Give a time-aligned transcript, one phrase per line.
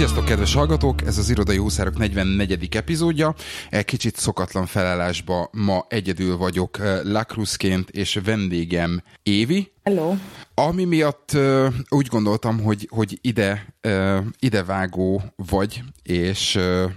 [0.00, 1.02] Sziasztok, kedves hallgatók!
[1.02, 2.76] Ez az Irodai Húszárok 44.
[2.76, 3.34] epizódja.
[3.70, 9.72] Egy kicsit szokatlan felállásba ma egyedül vagyok eh, Lakruszként, és vendégem Évi.
[9.82, 10.14] Hello.
[10.54, 16.90] Ami miatt uh, úgy gondoltam, hogy, hogy ide, uh, ide vágó vagy, és uh,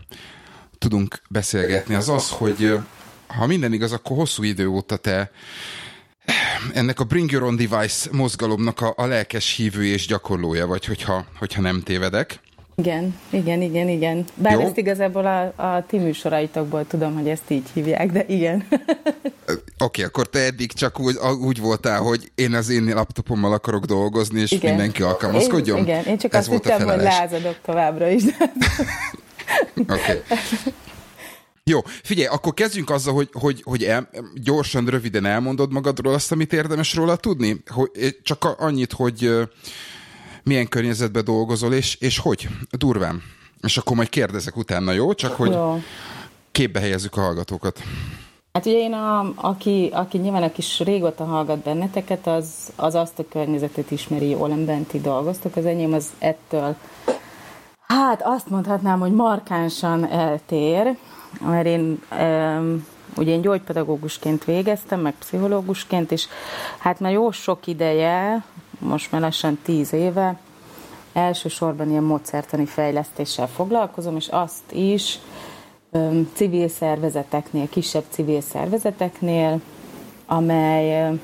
[0.77, 2.79] tudunk beszélgetni, az az, hogy
[3.27, 5.31] ha minden igaz, akkor hosszú idő óta te
[6.73, 11.25] ennek a Bring Your Own Device mozgalomnak a, a lelkes hívő és gyakorlója vagy, hogyha,
[11.39, 12.41] hogyha nem tévedek.
[12.75, 14.25] Igen, igen, igen, igen.
[14.35, 14.59] Bár Jó.
[14.59, 18.67] ezt igazából a, a ti műsoraitokból tudom, hogy ezt így hívják, de igen.
[19.47, 23.85] Oké, okay, akkor te eddig csak úgy, úgy voltál, hogy én az én laptopommal akarok
[23.85, 24.69] dolgozni, és igen.
[24.69, 25.77] mindenki alkalmazkodjon?
[25.77, 28.23] Én, igen, én csak Ez azt hittem, hogy lázadok továbbra is.
[29.77, 29.91] Oké.
[29.93, 30.21] okay.
[31.65, 34.09] Jó, figyelj, akkor kezdjünk azzal, hogy, hogy, hogy el,
[34.43, 37.63] gyorsan, röviden elmondod magadról azt, amit érdemes róla tudni.
[37.67, 37.89] Hogy,
[38.23, 39.31] csak annyit, hogy
[40.43, 42.47] milyen környezetben dolgozol, és, és hogy?
[42.71, 43.21] Durván.
[43.61, 45.13] És akkor majd kérdezek utána, jó?
[45.13, 45.81] Csak hogy jó.
[46.51, 47.79] képbe helyezzük a hallgatókat.
[48.53, 53.19] Hát ugye én, a, aki, aki nyilván aki is régóta hallgat benneteket, az, az azt
[53.19, 55.55] a környezetet ismeri jól, amiben ti dolgoztok.
[55.55, 56.75] Az enyém az ettől,
[57.87, 60.97] hát azt mondhatnám, hogy markánsan eltér,
[61.39, 66.27] mert én um, ugye én gyógypedagógusként végeztem, meg pszichológusként, és
[66.79, 68.43] hát már jó sok ideje,
[68.83, 70.39] most már lassan tíz éve,
[71.13, 75.19] elsősorban ilyen módszertani fejlesztéssel foglalkozom, és azt is
[75.91, 79.59] um, civil szervezeteknél, kisebb civil szervezeteknél,
[80.25, 81.19] amely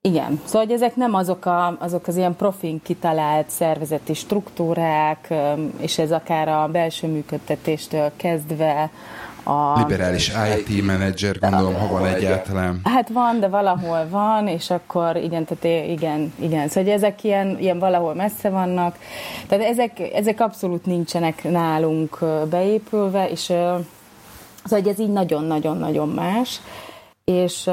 [0.00, 5.34] igen, szóval hogy ezek nem azok, a, azok az ilyen profin kitalált szervezeti struktúrák,
[5.78, 8.90] és ez akár a belső működtetéstől kezdve
[9.46, 9.78] a...
[9.78, 12.80] Liberális IT menedzser, gondolom, ha van egyáltalán.
[12.84, 16.68] Hát van, de valahol van, és akkor igen, tehát igen, igen.
[16.68, 18.98] Szóval ezek ilyen, ilyen valahol messze vannak.
[19.48, 22.18] Tehát ezek, ezek abszolút nincsenek nálunk
[22.50, 23.40] beépülve, és
[24.64, 26.60] szóval ez így nagyon-nagyon-nagyon más.
[27.24, 27.70] És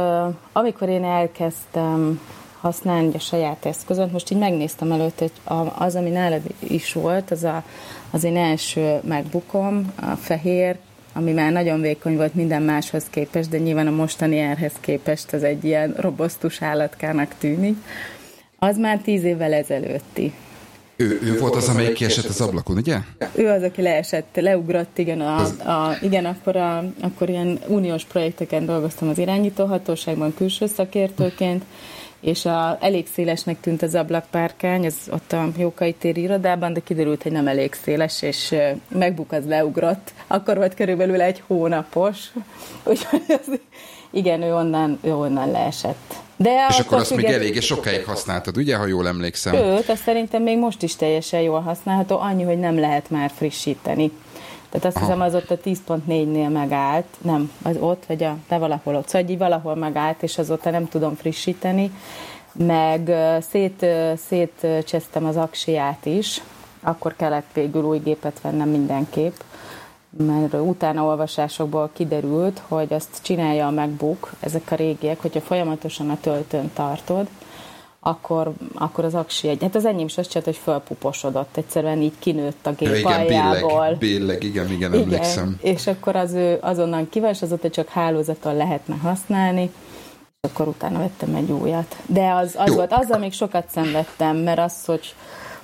[0.51, 2.19] amikor én elkezdtem
[2.61, 5.31] használni a saját eszközöt, most így megnéztem előtt, hogy
[5.77, 7.63] az, ami nálad is volt, az a,
[8.11, 10.77] az én első MacBookom, a fehér,
[11.13, 15.43] ami már nagyon vékony volt minden máshoz képest, de nyilván a mostani erhez képest az
[15.43, 17.77] egy ilyen robosztus állatkának tűnik.
[18.59, 20.33] Az már tíz évvel ezelőtti.
[20.95, 22.97] Ő, ő volt az, amelyik kiesett az ablakon, ugye?
[23.35, 28.65] Ő az, aki leesett, leugrott, igen, a, a, igen akkor, a, akkor ilyen uniós projekteken
[28.65, 31.63] dolgoztam az irányítóhatóságban külső szakértőként,
[32.23, 37.23] és a, elég szélesnek tűnt az ablakpárkány, ez ott a Jókai téri irodában, de kiderült,
[37.23, 38.55] hogy nem elég széles, és
[38.87, 40.13] megbuk az leugrott.
[40.27, 42.17] Akkor volt körülbelül egy hónapos,
[42.83, 43.59] úgyhogy az,
[44.11, 46.15] igen, ő onnan, ő onnan leesett.
[46.35, 49.55] De és akkor azt még eléggé sokáig használtad, ugye, ha jól emlékszem?
[49.55, 54.11] Őt, azt szerintem még most is teljesen jól használható, annyi, hogy nem lehet már frissíteni.
[54.73, 55.05] Tehát azt Aha.
[55.05, 59.29] hiszem, az ott a 10.4-nél megállt, nem, az ott, vagy a, de valahol ott, szóval
[59.29, 61.91] így valahol megállt, és azóta nem tudom frissíteni,
[62.53, 63.11] meg
[63.49, 63.85] szét,
[64.15, 66.41] szétcsesztem az aksiát is,
[66.81, 69.35] akkor kellett végül új gépet vennem mindenképp,
[70.17, 76.17] mert utána olvasásokból kiderült, hogy azt csinálja a MacBook, ezek a régiek, hogyha folyamatosan a
[76.21, 77.27] töltőn tartod,
[78.03, 82.13] akkor, akkor az aksi egy, hát az enyém is azt csinált, hogy fölpuposodott, egyszerűen így
[82.19, 83.69] kinőtt a gép ja, igen, aljából.
[83.69, 85.57] Billeg, billeg, igen, igen, igen, emlékszem.
[85.61, 89.71] És akkor az ő azonnal kivel, és azóta csak hálózaton lehetne használni,
[90.41, 91.95] és akkor utána vettem egy újat.
[92.05, 95.15] De az, az volt, azzal még sokat szenvedtem, mert az, hogy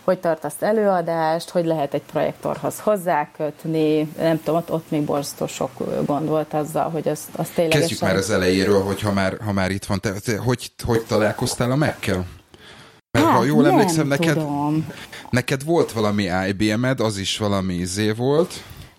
[0.09, 5.71] hogy tartasz előadást, hogy lehet egy projektorhoz hozzákötni, nem tudom, ott, ott még borzasztó sok
[6.05, 7.87] gond volt azzal, hogy azt, azt ténylegesen...
[7.87, 11.05] Kezdjük már az elejéről, hogy ha már, ha már itt van, te, te hogy, hogy
[11.07, 12.25] találkoztál a Mac-kel?
[13.11, 14.41] Mert hát, ha jól emlékszem, neked,
[15.29, 18.53] neked volt valami IBM-ed, az is valami izé volt.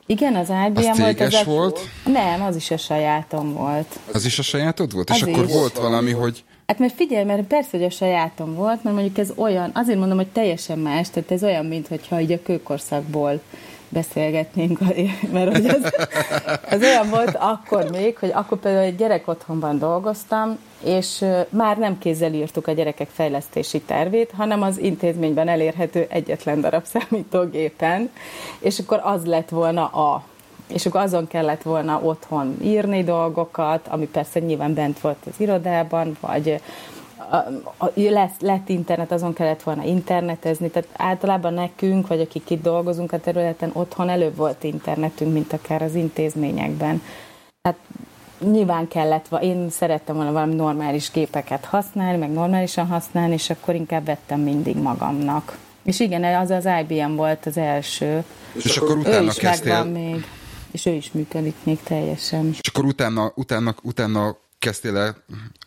[0.07, 1.21] Igen, az IBM az volt.
[1.21, 1.81] Az volt?
[2.05, 3.99] Nem, az is a sajátom volt.
[4.13, 5.11] Az is a sajátod volt?
[5.11, 5.33] Az És is.
[5.33, 9.19] akkor volt valami, hogy Hát mert figyelj, mert persze, hogy a sajátom volt, mert mondjuk
[9.19, 13.41] ez olyan, azért mondom, hogy teljesen más, tehát ez olyan, mintha így a kőkorszakból
[13.89, 14.79] beszélgetnénk,
[15.33, 15.93] mert hogy az,
[16.71, 21.99] az olyan volt akkor még, hogy akkor például egy gyerek otthonban dolgoztam, és már nem
[21.99, 28.11] kézzel írtuk a gyerekek fejlesztési tervét, hanem az intézményben elérhető egyetlen darab számítógépen,
[28.59, 30.25] és akkor az lett volna a
[30.73, 36.17] és akkor azon kellett volna otthon írni dolgokat, ami persze nyilván bent volt az irodában,
[36.21, 36.61] vagy
[37.95, 43.21] lesz, lett internet, azon kellett volna internetezni, tehát általában nekünk, vagy akik itt dolgozunk a
[43.21, 47.03] területen, otthon előbb volt internetünk, mint akár az intézményekben.
[47.63, 47.79] Tehát
[48.51, 54.05] nyilván kellett, én szerettem volna valami normális gépeket használni, meg normálisan használni, és akkor inkább
[54.05, 55.59] vettem mindig magamnak.
[55.83, 58.25] És igen, az az IBM volt az első.
[58.53, 59.85] És, és akkor utána kezdtél...
[59.85, 60.27] még,
[60.73, 62.49] és ő is működik még teljesen.
[62.49, 65.17] És akkor utána, utána, utána kezdtél el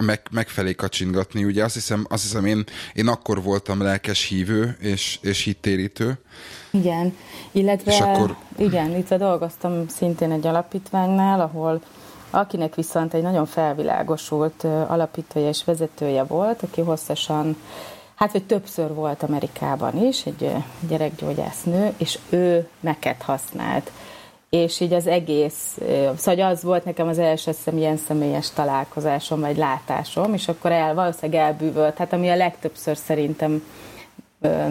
[0.03, 2.63] meg, megfelé kacsingatni, ugye azt hiszem, azt hiszem én,
[2.94, 6.19] én akkor voltam lelkes hívő és, és hittérítő.
[6.71, 7.15] Igen,
[7.51, 8.35] illetve és akkor...
[8.57, 11.81] igen, itt dolgoztam szintén egy alapítványnál, ahol
[12.29, 17.57] akinek viszont egy nagyon felvilágosult alapítója és vezetője volt, aki hosszasan,
[18.15, 20.51] hát vagy többször volt Amerikában is, egy
[20.88, 23.91] gyerekgyógyásznő, és ő meket használt
[24.53, 25.77] és így az egész,
[26.17, 30.94] szóval az volt nekem az első szem ilyen személyes találkozásom, vagy látásom, és akkor el,
[30.94, 33.63] valószínűleg elbűvölt, hát ami a legtöbbször szerintem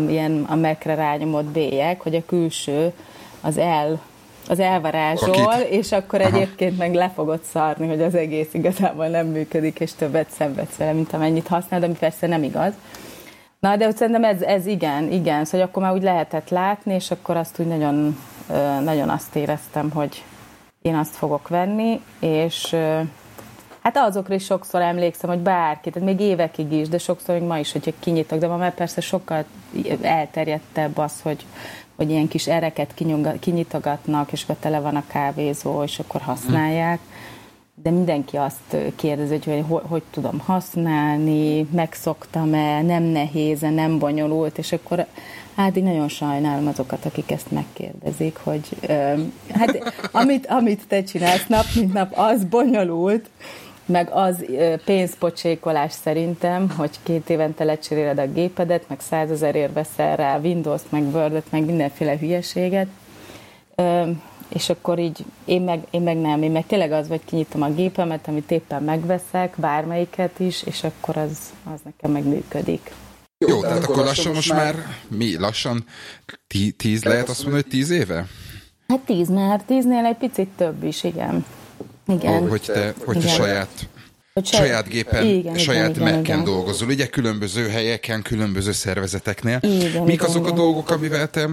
[0.08, 2.92] ilyen a mekre rányomott bélyek, hogy a külső
[3.40, 4.00] az el
[4.48, 5.68] az elvarázsol, Akit.
[5.68, 6.36] és akkor Aha.
[6.36, 10.92] egyébként meg le fogod szarni, hogy az egész igazából nem működik, és többet szenvedsz vele,
[10.92, 12.72] mint amennyit használod, ami persze nem igaz.
[13.60, 17.36] Na, de szerintem ez, ez igen, igen, szóval akkor már úgy lehetett látni, és akkor
[17.36, 18.16] azt úgy nagyon
[18.84, 20.24] nagyon azt éreztem, hogy
[20.82, 22.76] én azt fogok venni, és
[23.82, 27.58] hát azokra is sokszor emlékszem, hogy bárki, tehát még évekig is, de sokszor még ma
[27.58, 29.44] is, hogyha kinyitok, de ma már persze sokkal
[30.00, 31.46] elterjedtebb az, hogy,
[31.96, 32.94] hogy ilyen kis ereket
[33.40, 36.98] kinyitogatnak, és akkor tele van a kávézó, és akkor használják.
[37.82, 44.72] De mindenki azt kérdezi, hogy hogy, hogy tudom használni, megszoktam-e, nem nehéz-e, nem bonyolult, és
[44.72, 45.06] akkor
[45.56, 49.14] Hát én nagyon sajnálom azokat, akik ezt megkérdezik, hogy ö,
[49.54, 53.28] hát amit, amit te csinálsz nap, mint nap, az bonyolult,
[53.86, 54.44] meg az
[54.84, 61.50] pénzpocsékolás szerintem, hogy két évente lecseréled a gépedet, meg százezerért veszel rá Windows-t, meg Word-et,
[61.50, 62.86] meg mindenféle hülyeséget.
[63.74, 64.10] Ö,
[64.48, 67.70] és akkor így én meg, én meg nem, én meg tényleg az, hogy kinyitom a
[67.70, 71.38] gépemet, amit éppen megveszek, bármelyiket is, és akkor az,
[71.74, 72.90] az nekem meg működik.
[73.48, 75.84] Jó, Jó tehát akkor lassan most már, mi, lassan
[76.46, 78.26] tí, tíz lehet azt mondani, hogy tíz éve?
[78.88, 81.44] Hát tíz, mert tíznél egy picit több is, igen.
[82.08, 82.32] Igen.
[82.32, 83.88] Oh, hogy te, hogy te saját
[84.32, 86.44] hogy saját gépen, igen, saját igen, Mac-en igen.
[86.44, 89.58] dolgozol, ugye különböző helyeken, különböző szervezeteknél.
[89.60, 90.52] Igen, Mik igen, azok igen.
[90.52, 91.48] a dolgok, amivel te,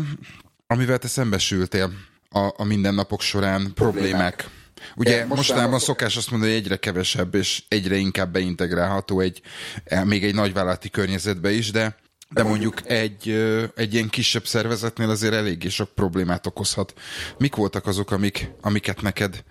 [0.68, 1.92] amivel te szembesültél
[2.30, 4.50] a, a mindennapok során, problémák?
[4.96, 9.42] Ugye mostanában szokás azt mondani, hogy egyre kevesebb és egyre inkább beintegrálható egy,
[9.84, 11.96] e, még egy nagyvállalati környezetbe is, de
[12.34, 13.30] de mondjuk egy,
[13.76, 16.94] egy ilyen kisebb szervezetnél azért eléggé sok problémát okozhat.
[17.38, 19.44] Mik voltak azok, amik, amiket neked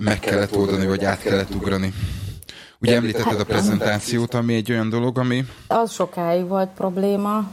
[0.00, 1.92] meg kellett oldani, vagy át kellett ugrani?
[2.80, 5.44] Ugye említetted a prezentációt, ami egy olyan dolog, ami...
[5.66, 7.50] Az sokáig volt probléma.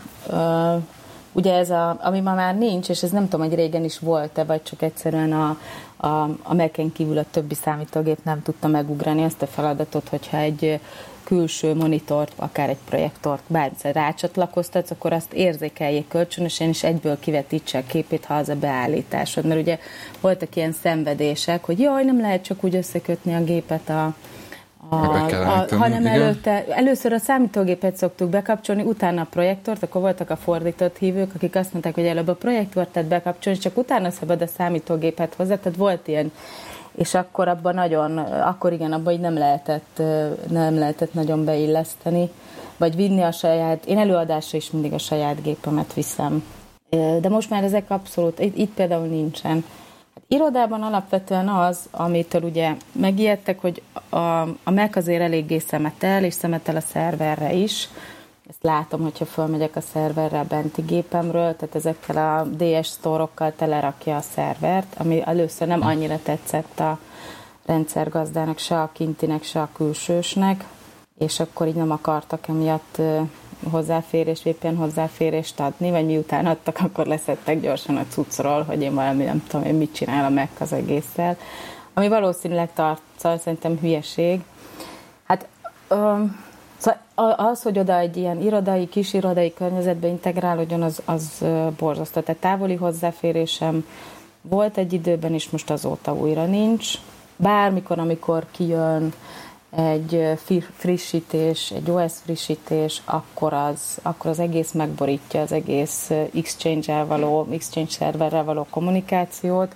[1.31, 4.43] Ugye ez, a, ami ma már nincs, és ez nem tudom, hogy régen is volt-e,
[4.43, 5.59] vagy csak egyszerűen a,
[6.03, 10.79] a, a Mac-en kívül a többi számítógép nem tudta megugrani ezt a feladatot, hogyha egy
[11.23, 17.83] külső monitort, akár egy projektort bármilyen rácsatlakoztatsz, akkor azt érzékeljék kölcsönösen, és egyből kivetítse a
[17.87, 19.45] képét, ha az a beállításod.
[19.45, 19.79] Mert ugye
[20.21, 24.15] voltak ilyen szenvedések, hogy jaj, nem lehet csak úgy összekötni a gépet a,
[24.93, 26.21] a, a, hanem igen.
[26.21, 31.55] előtte, először a számítógépet szoktuk bekapcsolni, utána a projektort, akkor voltak a fordított hívők, akik
[31.55, 36.07] azt mondták, hogy előbb a projektort bekapcsolni, csak utána szabad a számítógépet hozzá, tehát volt
[36.07, 36.31] ilyen
[36.95, 40.01] és akkor abban nagyon, akkor igen, abban így nem lehetett,
[40.49, 42.29] nem lehetett nagyon beilleszteni,
[42.77, 46.43] vagy vinni a saját, én előadásra is mindig a saját gépemet viszem.
[47.21, 49.65] De most már ezek abszolút, itt, itt például nincsen.
[50.33, 54.17] Irodában alapvetően az, amitől ugye megijedtek, hogy a,
[54.63, 57.89] a Mac azért eléggé szemetel, és szemetel a szerverre is.
[58.49, 64.15] Ezt látom, hogyha fölmegyek a szerverre a benti gépemről, tehát ezekkel a DS sztorokkal telerakja
[64.15, 66.99] a szervert, ami először nem annyira tetszett a
[67.65, 70.63] rendszergazdának, se a kintinek, se a külsősnek,
[71.17, 73.01] és akkor így nem akartak emiatt
[73.69, 79.23] hozzáférés, VPN hozzáférést adni, vagy miután adtak, akkor leszettek gyorsan a cuccról, hogy én valami
[79.23, 81.37] nem tudom én mit csinálom meg az egésszel.
[81.93, 84.41] Ami valószínűleg tart, szóval szerintem hülyeség.
[85.23, 85.47] Hát
[85.89, 86.39] um,
[86.77, 91.45] szóval az, hogy oda egy ilyen irodai, kis irodai környezetbe integrálódjon, az, az
[91.77, 92.21] borzasztó.
[92.21, 93.85] Tehát távoli hozzáférésem
[94.41, 96.87] volt egy időben, és most azóta újra nincs.
[97.35, 99.13] Bármikor, amikor kijön
[99.75, 100.37] egy
[100.75, 107.91] frissítés, egy OS frissítés, akkor az, akkor az egész megborítja az egész Exchange-el való, Exchange
[107.91, 109.75] szerverrel való kommunikációt,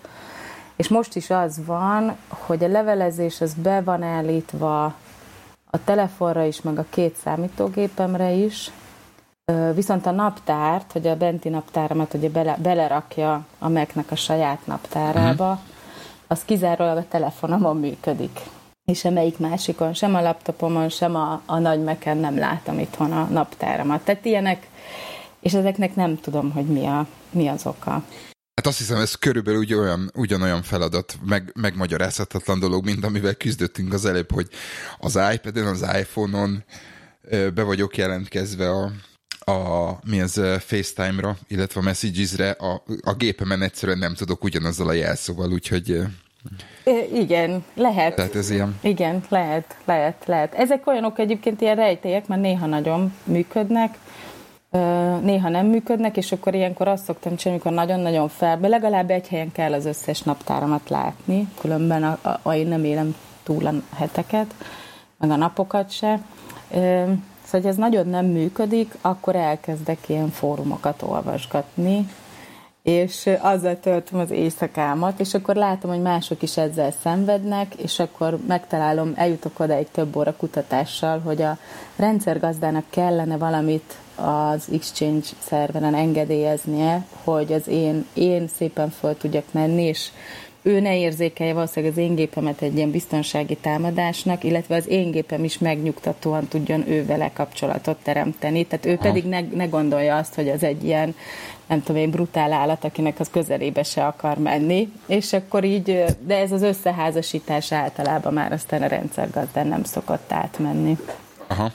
[0.76, 4.84] és most is az van, hogy a levelezés az be van állítva
[5.70, 8.72] a telefonra is, meg a két számítógépemre is,
[9.74, 15.50] viszont a naptárt, hogy a benti naptáramat ugye bele, belerakja a Mac-nek a saját naptárába,
[15.50, 15.66] uh-huh.
[16.28, 18.40] az kizárólag a telefonomon működik
[18.92, 23.24] és semmelyik másikon, sem a laptopomon, sem a, a nagy meken nem látom itthon a
[23.24, 24.04] naptáramat.
[24.04, 24.68] Tehát ilyenek,
[25.40, 27.92] és ezeknek nem tudom, hogy mi, a, mi az oka.
[28.56, 33.94] Hát azt hiszem, ez körülbelül úgy olyan, ugyanolyan feladat, meg, megmagyarázhatatlan dolog, mint amivel küzdöttünk
[33.94, 34.50] az előbb, hogy
[35.00, 36.64] az iPad-en, az iPhone-on
[37.30, 38.92] be vagyok jelentkezve a,
[39.52, 44.94] a mi az FaceTime-ra, illetve a Messages-re, a, a gépemen egyszerűen nem tudok ugyanazzal a
[44.94, 46.02] jelszóval, úgyhogy
[47.14, 48.16] igen, lehet.
[48.16, 48.78] Tehát ez ilyen.
[48.82, 50.54] Igen, lehet, lehet, lehet.
[50.54, 53.98] Ezek olyanok egyébként ilyen rejtélyek, mert néha nagyon működnek,
[55.22, 59.52] néha nem működnek, és akkor ilyenkor azt szoktam csinálni, amikor nagyon-nagyon felbe, legalább egy helyen
[59.52, 64.54] kell az összes naptáramat látni, különben a, a, a, én nem élem túl a heteket,
[65.18, 66.22] meg a napokat se.
[66.70, 67.18] Szóval,
[67.52, 72.08] hogy ez nagyon nem működik, akkor elkezdek ilyen fórumokat olvasgatni,
[72.88, 78.38] és azzal töltöm az éjszakámat, és akkor látom, hogy mások is ezzel szenvednek, és akkor
[78.48, 81.58] megtalálom, eljutok oda egy több óra kutatással, hogy a
[81.96, 89.84] rendszergazdának kellene valamit az Exchange szerveren engedélyeznie, hogy az én, én szépen föl tudjak menni,
[89.84, 90.10] és
[90.62, 95.44] ő ne érzékelje valószínűleg az én gépemet egy ilyen biztonsági támadásnak, illetve az én gépem
[95.44, 98.66] is megnyugtatóan tudjon ő vele kapcsolatot teremteni.
[98.66, 101.16] Tehát ő pedig ne, ne gondolja azt, hogy az egy ilyen
[101.68, 106.38] nem tudom én, brutál állat, akinek az közelébe se akar menni, és akkor így, de
[106.38, 110.98] ez az összeházasítás általában már aztán a rendszergazdán nem szokott átmenni.
[111.48, 111.72] Aha.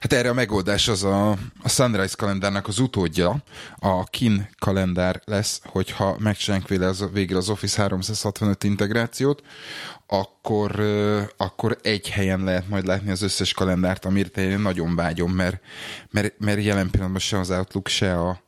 [0.00, 1.30] Hát erre a megoldás az a,
[1.62, 3.36] a Sunrise kalendárnak az utódja,
[3.76, 9.42] a KIN kalendár lesz, hogyha megcsinálunk végre az, végre az Office 365 integrációt,
[10.06, 10.80] akkor,
[11.36, 15.60] akkor egy helyen lehet majd látni az összes kalendárt, amire én nagyon vágyom, mert,
[16.10, 18.42] mert, mert jelen pillanatban se az Outlook, se a,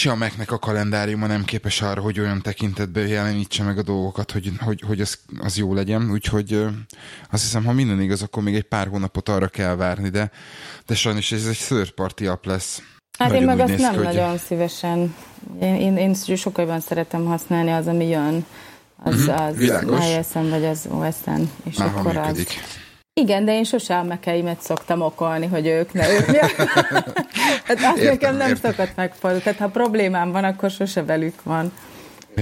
[0.00, 4.30] se a Mac-nek a kalendáriuma nem képes arra, hogy olyan tekintetben jelenítse meg a dolgokat,
[4.30, 6.10] hogy, hogy, hogy az, az jó legyen.
[6.10, 6.52] Úgyhogy
[7.30, 10.30] azt hiszem, ha minden igaz, akkor még egy pár hónapot arra kell várni, de,
[10.86, 12.82] de sajnos ez egy third party app lesz.
[13.18, 14.38] Hát nagyon én meg azt nem ki, nagyon hogy...
[14.38, 15.14] szívesen.
[15.60, 18.46] Én, én, én sokkal jobban szeretem használni az, ami jön.
[19.02, 21.50] Az, mhm, az iOS-en vagy az OS-en.
[21.64, 22.48] És Már akkor működik.
[23.20, 26.26] Igen, de én sose a mekeimet szoktam okolni, hogy ők ne ők.
[27.66, 28.70] hát az értem, nekem nem értem.
[28.70, 29.42] szokott megfordulni.
[29.42, 31.72] Tehát ha problémám van, akkor sose velük van.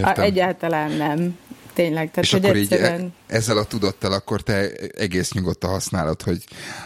[0.02, 1.38] A, egyáltalán nem.
[1.72, 2.10] Tényleg.
[2.10, 3.00] Tehát, És hogy akkor egyszerűen...
[3.00, 6.44] így e- ezzel a tudattal akkor te egész nyugodtan használod, hogy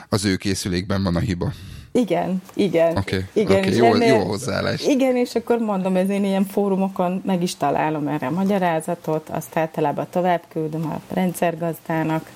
[0.09, 1.53] az ő készülékben van a hiba.
[1.93, 2.97] Igen, igen.
[2.97, 4.87] Okay, igen okay, jó, ennél, jó hozzáállás.
[4.87, 9.57] Igen, és akkor mondom, ez én ilyen fórumokon meg is találom erre a magyarázatot, azt
[9.57, 12.31] általában tovább küldöm a rendszergazdának,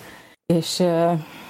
[0.46, 0.82] és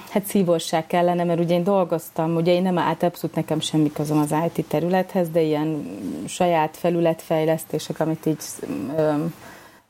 [0.09, 4.17] hát szívosság kellene, mert ugye én dolgoztam, ugye én nem állt abszolút nekem semmi közöm
[4.17, 8.37] az IT területhez, de ilyen saját felületfejlesztések, amit így,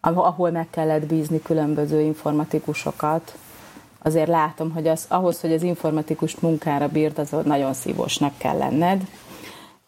[0.02, 3.38] ahol meg kellett bízni különböző informatikusokat,
[4.02, 9.02] azért látom, hogy az, ahhoz, hogy az informatikus munkára bírd, az nagyon szívosnak kell lenned,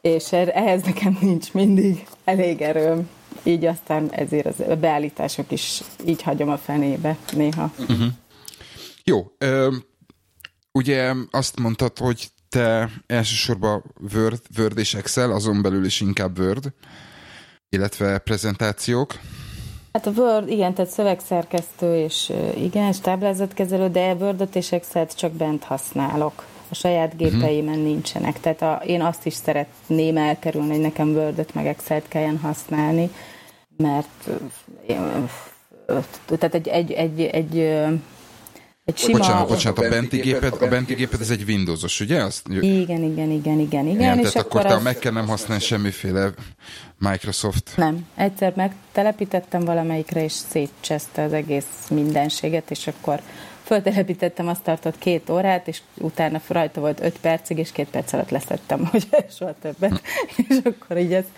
[0.01, 3.09] és er, ehhez nekem nincs mindig elég erőm.
[3.43, 7.71] Így aztán ezért az beállítások is így hagyom a fenébe néha.
[7.79, 8.07] Uh-huh.
[9.03, 9.25] Jó,
[10.71, 13.83] ugye azt mondtad, hogy te elsősorban
[14.13, 16.73] Word, Word és Excel, azon belül is inkább Word,
[17.69, 19.19] illetve prezentációk.
[19.93, 25.31] Hát a Word, igen, tehát szövegszerkesztő és igen, és táblázatkezelő, de Word-ot és Excel-t csak
[25.31, 26.45] bent használok.
[26.69, 27.23] A saját mhm.
[27.23, 27.85] gépeimen uh-huh.
[27.87, 28.39] nincsenek.
[28.39, 33.09] Tehát a, én azt is szeretném elkerülni, hogy nekem Word-ot meg Excel-t kelljen használni,
[33.77, 34.29] mert
[36.27, 37.75] tehát egy, egy, egy, egy
[38.89, 39.17] egy sima...
[39.17, 42.23] Bocsánat, bocsánat, a benti géped, a benti géped ez egy Windowsos, ugye?
[42.23, 42.47] Azt...
[42.47, 43.87] Igen, igen, igen, igen, igen.
[43.87, 44.83] Igen, és tehát akkor te az...
[44.83, 46.29] meg kell nem használni semmiféle
[46.97, 47.73] Microsoft.
[47.75, 53.21] Nem, egyszer megtelepítettem valamelyikre, és szétcseszte az egész mindenséget, és akkor
[53.63, 58.29] föltelepítettem, azt tartott két órát, és utána rajta volt öt percig, és két perc alatt
[58.29, 60.01] leszettem, hogy soha többet.
[60.35, 60.43] Hm.
[60.47, 61.29] és akkor így ezt,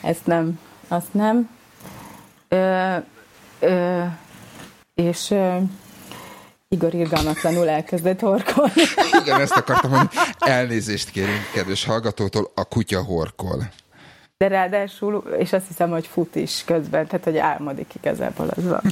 [0.00, 0.58] ezt nem,
[0.88, 1.50] azt nem.
[2.48, 2.96] Ö,
[3.60, 4.02] ö,
[4.94, 5.56] és ö,
[6.74, 8.82] Igor irgalmatlanul elkezdett horkolni.
[9.22, 13.68] Igen, ezt akartam, hogy elnézést kérünk, kedves hallgatótól, a kutya horkol.
[14.36, 18.82] De ráadásul, és azt hiszem, hogy fut is közben, tehát, hogy álmodik igazából az van.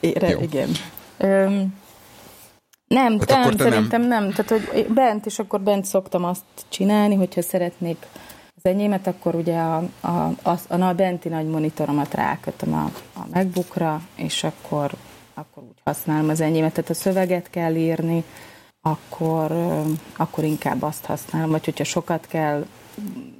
[0.00, 0.40] Ére, Jó.
[0.40, 0.70] igen.
[1.18, 1.80] Öm,
[2.86, 4.22] nem, hát nem, szerintem nem.
[4.22, 4.32] nem.
[4.32, 8.06] Tehát, hogy bent, és akkor bent szoktam azt csinálni, hogyha szeretnék
[8.62, 14.00] az enyémet, akkor ugye a, a, a, a benti nagy monitoromat rákötöm a, a MacBookra,
[14.14, 14.90] és akkor,
[15.34, 16.72] akkor úgy használom az enyémet.
[16.72, 18.24] Tehát a szöveget kell írni,
[18.80, 19.52] akkor,
[20.16, 22.66] akkor inkább azt használom, vagy hogyha sokat kell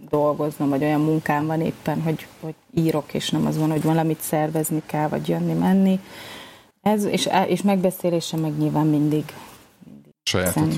[0.08, 4.20] dolgoznom, vagy olyan munkám van éppen, hogy, hogy írok, és nem az van, hogy valamit
[4.20, 6.00] szervezni kell, vagy jönni-menni.
[6.80, 9.24] Ez, és, és megbeszélése meg nyilván mindig.
[9.84, 10.74] mindig Sajátot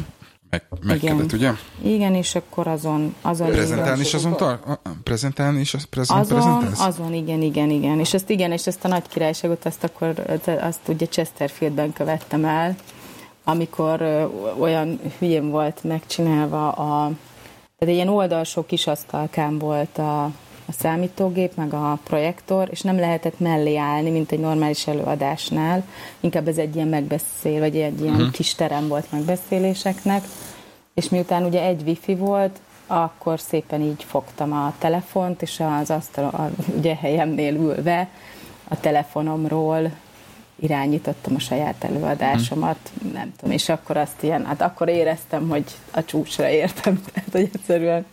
[0.82, 1.50] meg, megkedett, ugye?
[1.82, 3.14] Igen, és akkor azon...
[3.22, 6.80] azon prezentálni is azon tar- prezentálni is prezent, azon, prezentálsz?
[6.80, 8.00] azon, igen, igen, igen.
[8.00, 10.14] És ezt igen, és ezt a nagy királyságot azt akkor,
[10.60, 12.76] azt ugye Chesterfieldben követtem el,
[13.44, 14.24] amikor ö,
[14.58, 17.10] olyan hülyén volt megcsinálva a...
[17.78, 20.30] Tehát egy ilyen oldalsó kis asztalkám volt a,
[20.66, 25.84] a számítógép, meg a projektor, és nem lehetett mellé állni, mint egy normális előadásnál.
[26.20, 28.30] Inkább ez egy ilyen megbeszél, vagy egy ilyen uh-huh.
[28.30, 30.24] kis terem volt megbeszéléseknek.
[30.94, 36.50] És miután ugye egy wifi volt, akkor szépen így fogtam a telefont, és az asztal,
[36.76, 38.08] ugye helyemnél ülve
[38.68, 39.90] a telefonomról
[40.56, 43.12] irányítottam a saját előadásomat, hmm.
[43.12, 47.50] nem tudom, és akkor azt ilyen, hát akkor éreztem, hogy a csúcsra értem, tehát hogy
[47.52, 48.04] egyszerűen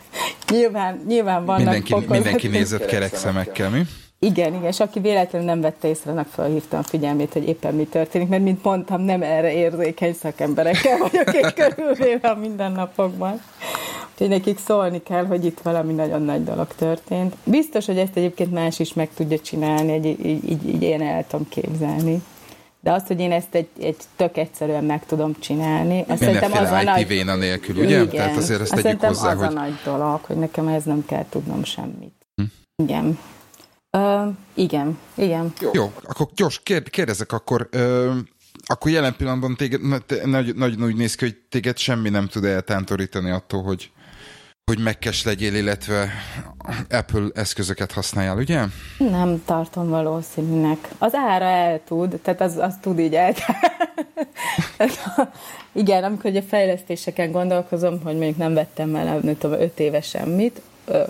[0.51, 3.81] nyilván, nyilván vannak Mindenki, mindenki nézett kerek szemekkel, mi?
[4.19, 7.83] Igen, igen, és aki véletlenül nem vette észre, annak felhívtam a figyelmét, hogy éppen mi
[7.83, 13.41] történik, mert mint mondtam, nem erre érzékeny szakemberekkel vagyok én körülvéve a mindennapokban.
[14.11, 17.35] Úgyhogy nekik szólni kell, hogy itt valami nagyon nagy dolog történt.
[17.43, 21.25] Biztos, hogy ezt egyébként más is meg tudja csinálni, így, így, így, így én el
[21.27, 22.21] tudom képzelni.
[22.83, 26.71] De azt, hogy én ezt egy, egy tök egyszerűen meg tudom csinálni, azt szerintem az
[26.71, 27.07] a nagy...
[27.07, 28.01] véna nélkül, ugye?
[28.01, 29.47] Igen, Tehát azért ezt azt tegyük hozzá, az hogy...
[29.47, 32.13] a nagy dolog, hogy nekem ez nem kell tudnom semmit.
[32.35, 32.43] Hm.
[32.83, 33.19] Igen.
[33.97, 35.53] Uh, igen, igen.
[35.59, 38.15] Jó, Jó akkor gyors, kérdezek akkor, uh,
[38.65, 39.81] akkor jelen pillanatban téged,
[40.25, 43.91] nagyon, nagyon úgy néz ki, hogy téged semmi nem tud eltántorítani attól, hogy,
[44.71, 46.09] hogy megkes legyél, illetve
[46.89, 48.61] Apple eszközöket használjál, ugye?
[48.97, 50.89] Nem tartom valószínűnek.
[50.97, 53.33] Az ára el tud, tehát az, az tud így el.
[55.71, 60.61] Igen, amikor a fejlesztéseken gondolkozom, hogy mondjuk nem vettem el, nem tudom, öt éve semmit,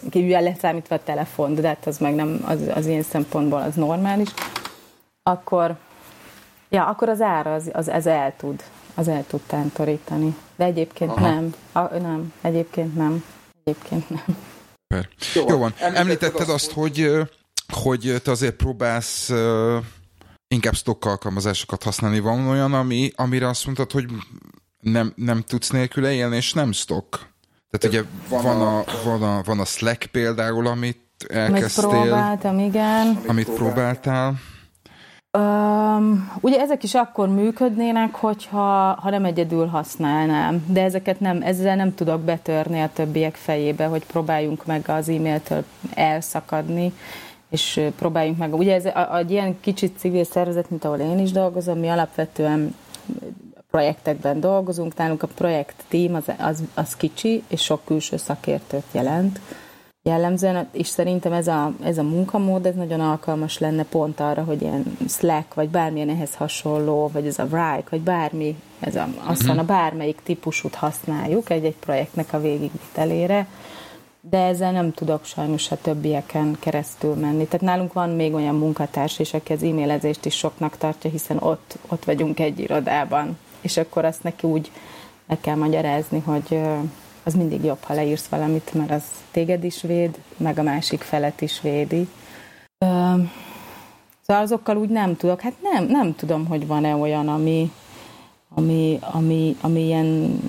[0.09, 4.29] kívül leszámítva a telefont, de hát az meg nem, az, az ilyen szempontból az normális,
[5.23, 5.75] akkor,
[6.69, 8.63] ja, akkor az ára az, az, ez el tud,
[8.95, 10.35] az el tud tántorítani.
[10.55, 11.29] De egyébként Aha.
[11.29, 11.53] nem.
[11.71, 13.23] A, nem, egyébként nem.
[13.63, 14.37] Egyébként nem.
[14.87, 15.09] Per.
[15.33, 15.73] Jó, Jó van.
[15.77, 17.11] Említetted azt, hogy,
[17.73, 19.31] hogy te azért próbálsz
[20.47, 22.19] inkább stock alkalmazásokat használni.
[22.19, 24.05] Van olyan, ami, amire azt mondtad, hogy
[24.79, 27.29] nem, nem tudsz nélküle élni, és nem stock?
[27.69, 31.85] Tehát ugye van a, van a, van a Slack például, amit elkezdtél.
[31.85, 33.21] Amit próbáltam, igen.
[33.27, 34.39] Amit próbáltál.
[35.37, 41.75] Um, ugye ezek is akkor működnének, hogyha ha nem egyedül használnám, de ezeket nem, ezzel
[41.75, 45.63] nem tudok betörni a többiek fejébe, hogy próbáljunk meg az e-mailtől
[45.93, 46.93] elszakadni,
[47.49, 48.53] és próbáljunk meg.
[48.53, 48.85] Ugye ez
[49.19, 52.75] egy ilyen kicsit civil szervezet, mint ahol én is dolgozom, mi alapvetően
[53.69, 59.39] projektekben dolgozunk, nálunk a projekt team az, az, az kicsi, és sok külső szakértőt jelent
[60.03, 64.61] jellemzően, és szerintem ez a, ez a munkamód, ez nagyon alkalmas lenne pont arra, hogy
[64.61, 69.41] ilyen Slack, vagy bármilyen ehhez hasonló, vagy ez a Vrike, vagy bármi, ez a, azt
[69.41, 69.59] uh-huh.
[69.59, 73.47] a bármelyik típusút használjuk egy-egy projektnek a végigvitelére,
[74.29, 77.45] de ezzel nem tudok sajnos a többieken keresztül menni.
[77.45, 81.77] Tehát nálunk van még olyan munkatárs, és aki az e-mailezést is soknak tartja, hiszen ott,
[81.87, 84.71] ott vagyunk egy irodában, és akkor azt neki úgy
[85.25, 86.61] meg kell magyarázni, hogy
[87.23, 91.41] az mindig jobb, ha leírsz valamit, mert az téged is véd, meg a másik felet
[91.41, 92.07] is védi.
[94.21, 97.71] Szóval azokkal úgy nem tudok, hát nem, nem tudom, hogy van-e olyan, ami,
[98.49, 100.39] ami, ami, ami ilyen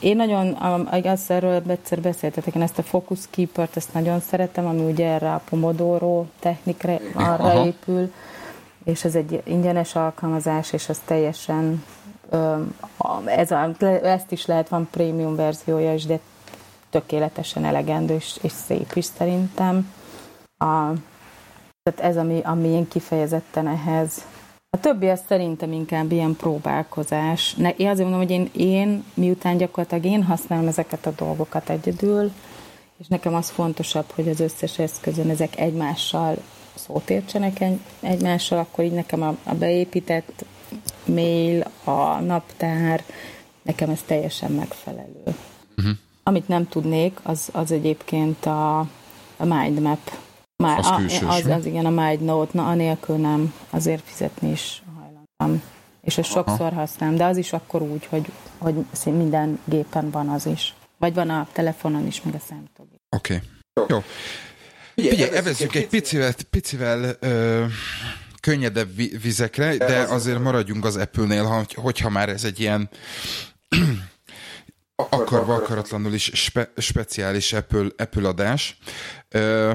[0.00, 0.52] én nagyon,
[1.02, 5.32] azt erről egyszer beszéltetek, én ezt a Focus Keeper-t, ezt nagyon szeretem, ami ugye erre
[5.32, 7.66] a Pomodoro technikre arra Aha.
[7.66, 8.12] épül,
[8.84, 11.84] és ez egy ingyenes alkalmazás, és az teljesen
[13.24, 13.70] ez a,
[14.02, 16.18] ezt is lehet, van prémium verziója is, de
[16.90, 19.92] tökéletesen elegendő és, és szép is szerintem.
[20.58, 20.92] A,
[21.82, 24.24] tehát ez, ami, ami ilyen kifejezetten ehhez.
[24.76, 27.54] A többi az szerintem inkább ilyen próbálkozás.
[27.54, 32.32] Ne, én azért mondom, hogy én, én, miután gyakorlatilag én használom ezeket a dolgokat egyedül,
[32.98, 36.36] és nekem az fontosabb, hogy az összes eszközön ezek egymással
[36.74, 37.64] szót értsenek
[38.00, 40.44] egymással, akkor így nekem a, a beépített
[41.06, 43.04] mail, a naptár,
[43.62, 45.22] nekem ez teljesen megfelelő.
[45.76, 45.96] Uh-huh.
[46.22, 48.78] Amit nem tudnék, az, az egyébként a,
[49.36, 50.18] a mindmap.
[50.56, 55.62] Má, az, külsős, az, az, igen, a mindnote, na anélkül nem, azért fizetni is hajlandom.
[56.02, 56.48] És ezt Aha.
[56.48, 58.26] sokszor használom, de az is akkor úgy, hogy,
[58.58, 60.74] hogy minden gépen van az is.
[60.98, 63.00] Vagy van a telefonon is, meg a számítógép.
[63.16, 63.42] Oké.
[63.74, 63.88] Okay.
[63.88, 64.02] Jó.
[64.94, 67.64] Figyelj, evezzük egy picivel, picivel ö,
[68.40, 72.88] könnyedebb vizekre, de azért maradjunk az Apple-nél, hogyha már ez egy ilyen
[75.08, 78.78] akarva akaratlanul is spe, speciális Apple, Apple adás.
[79.28, 79.72] Ö,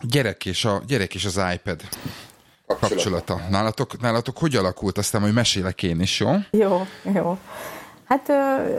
[0.00, 1.80] gyerek, és a, gyerek és az iPad
[2.80, 3.40] kapcsolata.
[3.50, 4.98] Nálatok, nálatok hogy alakult?
[4.98, 6.30] Aztán majd mesélek én is, jó?
[6.50, 7.38] Jó, jó.
[8.04, 8.32] Hát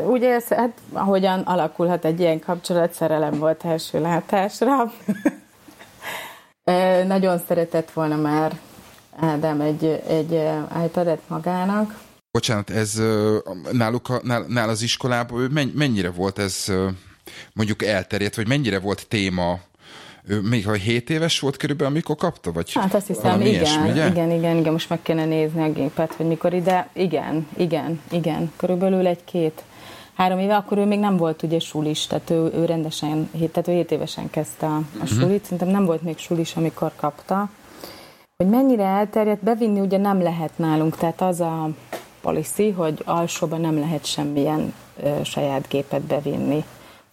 [0.08, 4.94] ugye, ez, hát ahogyan alakulhat egy ilyen kapcsolat, szerelem volt első látásra.
[7.08, 8.60] Nagyon szeretett volna már
[9.20, 10.42] Ádám egy, egy
[10.86, 12.00] iPad-et magának.
[12.32, 13.02] Bocsánat, ez
[13.72, 16.66] náluk, nál, nál az iskolában mennyire volt ez
[17.54, 19.60] mondjuk elterjedt, vagy mennyire volt téma
[20.50, 22.52] még ha 7 éves volt körülbelül, amikor kapta?
[22.52, 24.08] Vagy hát azt hiszem, igen, ilyesmi, ugye?
[24.08, 28.52] igen, igen, igen, most meg kéne nézni a gépet, hogy mikor ide, igen, igen, igen,
[28.56, 29.64] körülbelül egy-két
[30.14, 33.72] három éve, akkor ő még nem volt ugye sulis, tehát ő, ő rendesen, tehát ő
[33.72, 35.10] 7 évesen kezdte a, a uh-huh.
[35.10, 37.50] sulit, szerintem nem volt még sulis, amikor kapta.
[38.44, 41.70] Hogy mennyire elterjedt, bevinni ugye nem lehet nálunk, tehát az a
[42.22, 44.74] policy, hogy alsóban nem lehet semmilyen
[45.04, 46.64] ö, saját gépet bevinni.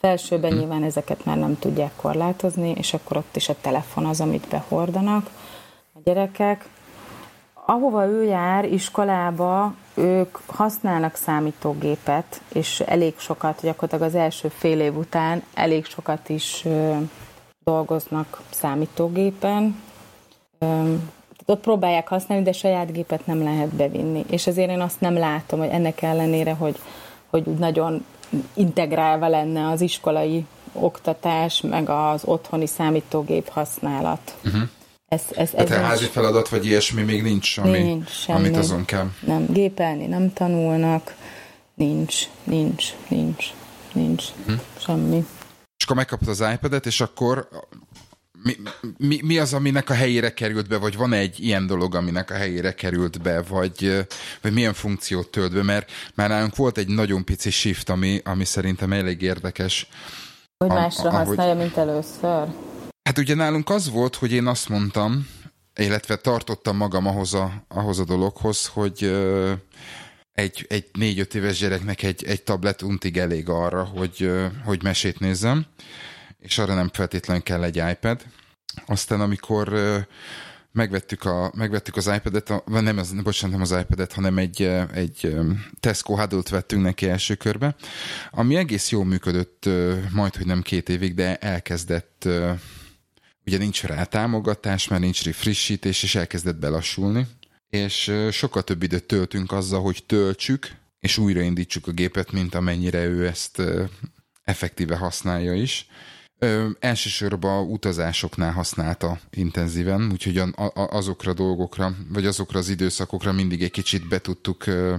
[0.00, 0.58] Felsőben hmm.
[0.58, 5.30] nyilván ezeket már nem tudják korlátozni, és akkor ott is a telefon az, amit behordanak
[5.94, 6.68] a gyerekek.
[7.66, 14.96] Ahova ő jár, iskolába, ők használnak számítógépet, és elég sokat, gyakorlatilag az első fél év
[14.96, 16.96] után elég sokat is ö,
[17.64, 19.84] dolgoznak számítógépen.
[21.46, 24.24] Ott próbálják használni, de saját gépet nem lehet bevinni.
[24.30, 26.78] És ezért én azt nem látom, hogy ennek ellenére, hogy,
[27.26, 28.04] hogy nagyon
[28.54, 34.34] integrálva lenne az iskolai oktatás, meg az otthoni számítógép használat.
[34.44, 34.62] Uh-huh.
[35.08, 38.38] Ez, ez, ez Tehát házi feladat, vagy ilyesmi még nincs, ami, nincs semmi.
[38.38, 39.06] amit azon kell.
[39.26, 41.14] Nem, gépelni nem tanulnak,
[41.74, 43.46] nincs, nincs, nincs,
[43.92, 44.60] nincs, uh-huh.
[44.78, 45.26] semmi.
[45.76, 47.48] És akkor megkapta az iPad-et, és akkor
[48.46, 48.56] mi,
[48.98, 52.34] mi, mi az, aminek a helyére került be, vagy van egy ilyen dolog, aminek a
[52.34, 54.06] helyére került be, vagy,
[54.40, 58.44] vagy milyen funkciót tölt be, mert már nálunk volt egy nagyon pici shift, ami, ami
[58.44, 59.88] szerintem elég érdekes.
[60.56, 62.48] Hogy másra ahogy, használja, mint először?
[63.02, 65.28] Hát ugye nálunk az volt, hogy én azt mondtam,
[65.74, 69.16] illetve tartottam magam ahhoz a, ahhoz a dologhoz, hogy
[70.32, 74.30] egy, egy négy-öt éves gyereknek egy, egy tablet untig elég arra, hogy,
[74.64, 75.66] hogy mesét nézzem
[76.46, 78.22] és arra nem feltétlenül kell egy iPad.
[78.86, 79.74] Aztán amikor
[80.72, 85.36] megvettük, a, megvettük az iPad-et, nem, az, bocsánat, nem az iPad-et, hanem egy, egy
[85.80, 87.74] Tesco huddle vettünk neki első körbe,
[88.30, 89.68] ami egész jól működött,
[90.12, 92.28] majd, hogy nem két évig, de elkezdett,
[93.46, 97.26] ugye nincs rá támogatás, mert nincs frissítés, és elkezdett belassulni,
[97.68, 103.26] és sokkal több időt töltünk azzal, hogy töltsük, és újraindítsuk a gépet, mint amennyire ő
[103.26, 103.62] ezt
[104.44, 105.88] effektíve használja is.
[106.38, 113.32] Ö, elsősorban utazásoknál használta intenzíven, úgyhogy a, a, azokra a dolgokra, vagy azokra az időszakokra
[113.32, 114.96] mindig egy kicsit be tudtuk ö,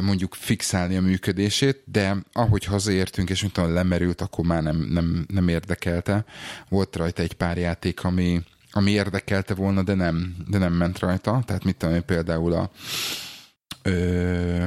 [0.00, 5.48] mondjuk fixálni a működését, de ahogy hazaértünk, és mint lemerült, akkor már nem, nem, nem
[5.48, 6.24] érdekelte.
[6.68, 11.42] Volt rajta egy pár játék, ami, ami érdekelte volna, de nem, de nem ment rajta.
[11.46, 12.70] Tehát mit tudom, például a
[13.82, 14.66] ö,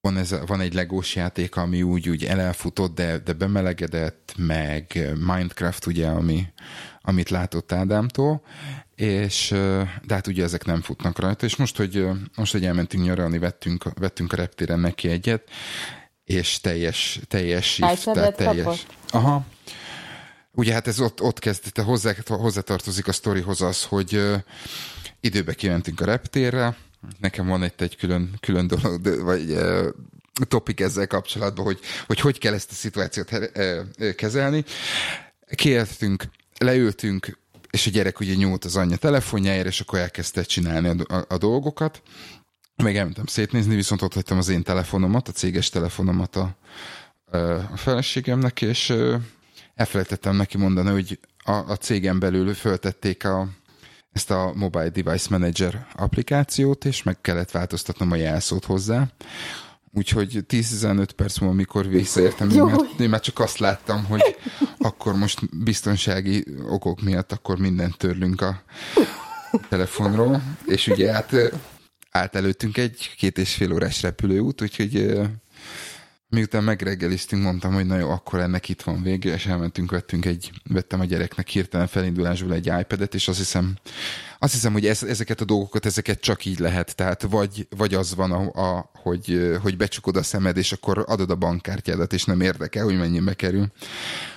[0.00, 5.86] van, ez, van egy legós játék, ami úgy, úgy elfutott, de, de bemelegedett, meg Minecraft,
[5.86, 6.46] ugye, ami,
[7.00, 8.42] amit látott Ádámtól,
[8.94, 9.48] és
[10.02, 12.06] de hát ugye ezek nem futnak rajta, és most, hogy,
[12.36, 15.50] most, hogy elmentünk nyaralni, vettünk, vettünk a reptéren neki egyet,
[16.24, 18.64] és teljes, teljes shift, tehát teljes.
[18.64, 18.86] Kapott?
[19.10, 19.46] Aha.
[20.52, 24.20] Ugye hát ez ott, ott kezdte, hozzá, hozzátartozik a sztorihoz az, hogy
[25.20, 26.76] időbe kimentünk a reptérre,
[27.18, 29.58] Nekem van itt egy külön, külön dolog, vagy
[30.48, 33.30] topik ezzel kapcsolatban, hogy, hogy hogy kell ezt a szituációt
[34.16, 34.64] kezelni.
[35.54, 36.24] Kértünk,
[36.58, 37.38] leültünk,
[37.70, 41.38] és a gyerek ugye nyúlt az anyja telefonjáért, és akkor elkezdte csinálni a, a, a
[41.38, 42.02] dolgokat.
[42.76, 46.56] Meg elmentem szétnézni, viszont ott hagytam az én telefonomat, a céges telefonomat a,
[47.72, 48.94] a feleségemnek, és
[49.74, 53.48] elfelejtettem neki mondani, hogy a, a cégen belül föltették a,
[54.12, 59.08] ezt a Mobile Device Manager applikációt, és meg kellett változtatnom a jelszót hozzá.
[59.92, 64.36] Úgyhogy 10-15 perc múlva, amikor visszaértem, én már, én már csak azt láttam, hogy
[64.78, 68.62] akkor most biztonsági okok miatt akkor mindent törlünk a
[69.68, 71.34] telefonról, és ugye hát
[72.10, 75.20] állt előttünk egy két és fél órás repülőút, úgyhogy
[76.30, 80.50] Miután megreggeliztünk, mondtam, hogy na jó, akkor ennek itt van vége, és elmentünk, vettünk egy,
[80.64, 83.76] vettem a gyereknek hirtelen felindulásból egy iPad-et, és azt hiszem,
[84.38, 88.14] azt hiszem, hogy ez, ezeket a dolgokat, ezeket csak így lehet, tehát vagy, vagy az
[88.14, 92.40] van, a, a, hogy, hogy becsukod a szemed, és akkor adod a bankkártyádat, és nem
[92.40, 93.66] érdekel, hogy mennyibe kerül,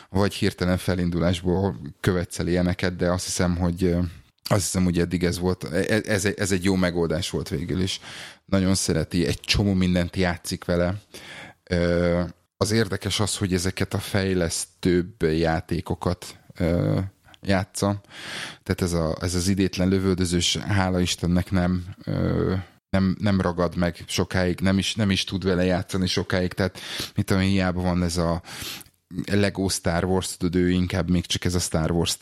[0.10, 3.96] vagy hirtelen felindulásból követsz el ilyeneket, de azt hiszem, hogy
[4.44, 8.00] azt hiszem, hogy eddig ez volt, e, ez, ez egy jó megoldás volt végül is.
[8.46, 11.02] Nagyon szereti, egy csomó mindent játszik vele
[12.58, 16.40] az érdekes az, hogy ezeket a fejlesztőbb játékokat
[17.42, 18.02] játsza.
[18.64, 21.96] Tehát ez, a, ez az idétlen lövöldözős, hála Istennek nem
[22.92, 26.80] nem, nem ragad meg sokáig, nem is, nem is tud vele játszani sokáig, tehát
[27.16, 28.42] mit tudom, hiába van ez a
[29.26, 32.18] Lego Star Wars, tudod, ő inkább még csak ez a Star Wars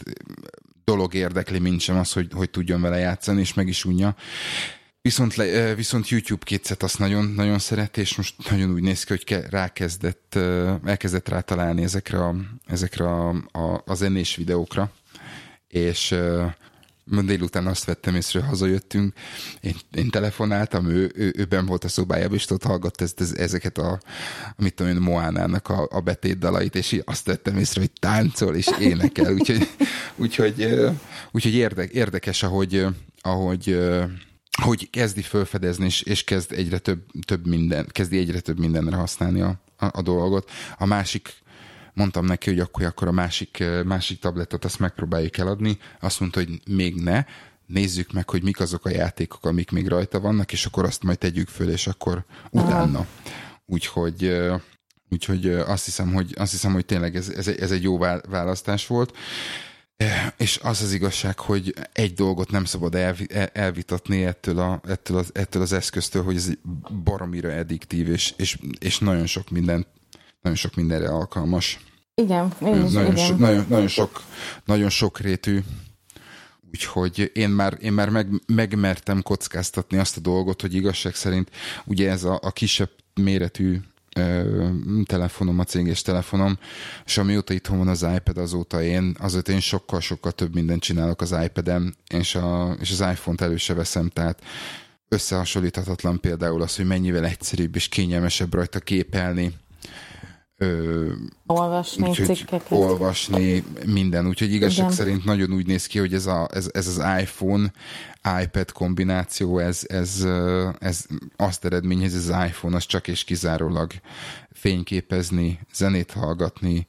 [0.83, 4.15] dolog érdekli, mint sem az, hogy, hogy tudjon vele játszani, és meg is unja.
[5.09, 9.09] Viszont, le, viszont YouTube kétszet azt nagyon, nagyon szereti, és most nagyon úgy néz ki,
[9.09, 10.35] hogy ke, rákezdett,
[10.85, 12.35] elkezdett rátalálni ezekre, a,
[12.67, 14.91] ezekre a, a, a zenés videókra,
[15.67, 16.15] és
[17.05, 19.13] délután azt vettem észre, hogy hazajöttünk,
[19.61, 23.33] én, én telefonáltam, ő, ő, ő ben volt a szobájában, és ott hallgatta ez, ez,
[23.33, 23.99] ezeket a,
[24.57, 29.33] mit tudom én, Moánának a, a betétdalait, és azt vettem észre, hogy táncol és énekel,
[29.33, 29.67] úgyhogy,
[30.15, 30.77] úgyhogy,
[31.31, 32.85] úgyhogy érdek, érdekes, ahogy,
[33.21, 33.77] ahogy
[34.59, 39.41] hogy kezdi felfedezni, és, és kezd egyre több, több minden, kezdi egyre több mindenre használni
[39.41, 40.49] a, a, a dolgot.
[40.77, 41.33] A másik
[41.93, 45.77] mondtam neki, hogy akkor, akkor a másik, másik tabletet azt megpróbáljuk eladni.
[45.99, 47.23] Azt mondta, hogy még ne,
[47.65, 51.17] nézzük meg, hogy mik azok a játékok, amik még rajta vannak, és akkor azt majd
[51.17, 53.07] tegyük föl, és akkor utána.
[53.65, 54.39] Úgyhogy,
[55.09, 57.97] úgyhogy azt hiszem, hogy, azt hiszem, hogy tényleg ez, ez, ez egy jó
[58.29, 59.17] választás volt.
[60.37, 62.95] És az az igazság, hogy egy dolgot nem szabad
[63.53, 66.49] elvitatni ettől, a, ettől, az, ettől az eszköztől, hogy ez
[67.03, 69.85] baromira addiktív, és, és, és nagyon sok minden,
[70.41, 71.79] nagyon sok mindenre alkalmas.
[72.15, 73.25] Igen, én is, nagyon, igen.
[73.25, 74.23] So, nagyon, nagyon, sok,
[74.65, 75.61] nagyon sok rétű
[76.71, 81.49] Úgyhogy én már, én már meg, megmertem kockáztatni azt a dolgot, hogy igazság szerint
[81.85, 83.79] ugye ez a, a kisebb méretű
[85.05, 86.57] telefonom, a céges telefonom,
[87.05, 91.35] és amióta itthon van az iPad, azóta én, azóta én sokkal-sokkal több mindent csinálok az
[91.43, 94.43] iPad-en, és, a, és az iPhone-t elő veszem, tehát
[95.09, 99.53] összehasonlíthatatlan például az, hogy mennyivel egyszerűbb és kényelmesebb rajta képelni,
[100.61, 101.11] Ö,
[101.45, 102.71] olvasni úgyhogy cikkeket.
[102.71, 104.97] Olvasni minden, úgyhogy igazság Igen.
[104.97, 107.71] szerint nagyon úgy néz ki, hogy ez, a, ez, ez az iPhone
[108.43, 110.25] iPad kombináció, ez, ez,
[110.79, 113.91] ez azt eredményez, ez az iPhone az csak és kizárólag
[114.51, 116.87] fényképezni, zenét hallgatni,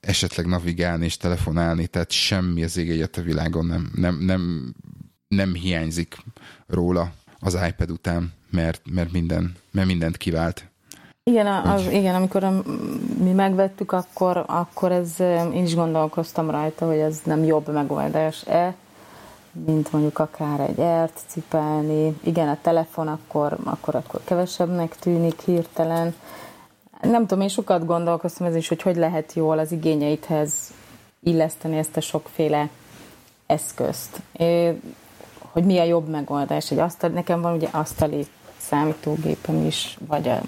[0.00, 4.74] esetleg navigálni és telefonálni, tehát semmi az ég egyet a világon nem, nem, nem,
[5.28, 6.16] nem hiányzik
[6.66, 10.71] róla az iPad után, mert, mert, minden, mert mindent kivált.
[11.24, 12.62] Igen, az, igen, amikor a,
[13.18, 15.20] mi megvettük, akkor, akkor ez,
[15.52, 18.74] én is gondolkoztam rajta, hogy ez nem jobb megoldás-e,
[19.52, 22.16] mint mondjuk akár egy ert cipelni.
[22.22, 26.14] Igen, a telefon akkor, akkor, akkor kevesebbnek tűnik hirtelen.
[27.00, 30.52] Nem tudom, én sokat gondolkoztam ez is, hogy hogy lehet jól az igényeidhez
[31.20, 32.68] illeszteni ezt a sokféle
[33.46, 34.20] eszközt.
[34.32, 34.80] É,
[35.38, 36.70] hogy mi a jobb megoldás.
[36.70, 38.26] Egy asztal, nekem van ugye asztali
[38.58, 40.40] számítógépem is, vagy a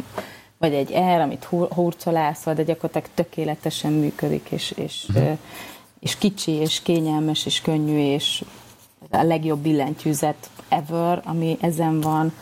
[0.65, 5.39] vagy egy R, amit hurcolászol, de gyakorlatilag tökéletesen működik, és, és, uh-huh.
[6.01, 8.45] és kicsi, és kényelmes, és könnyű, és
[9.11, 12.33] a legjobb billentyűzet ever, ami ezen van,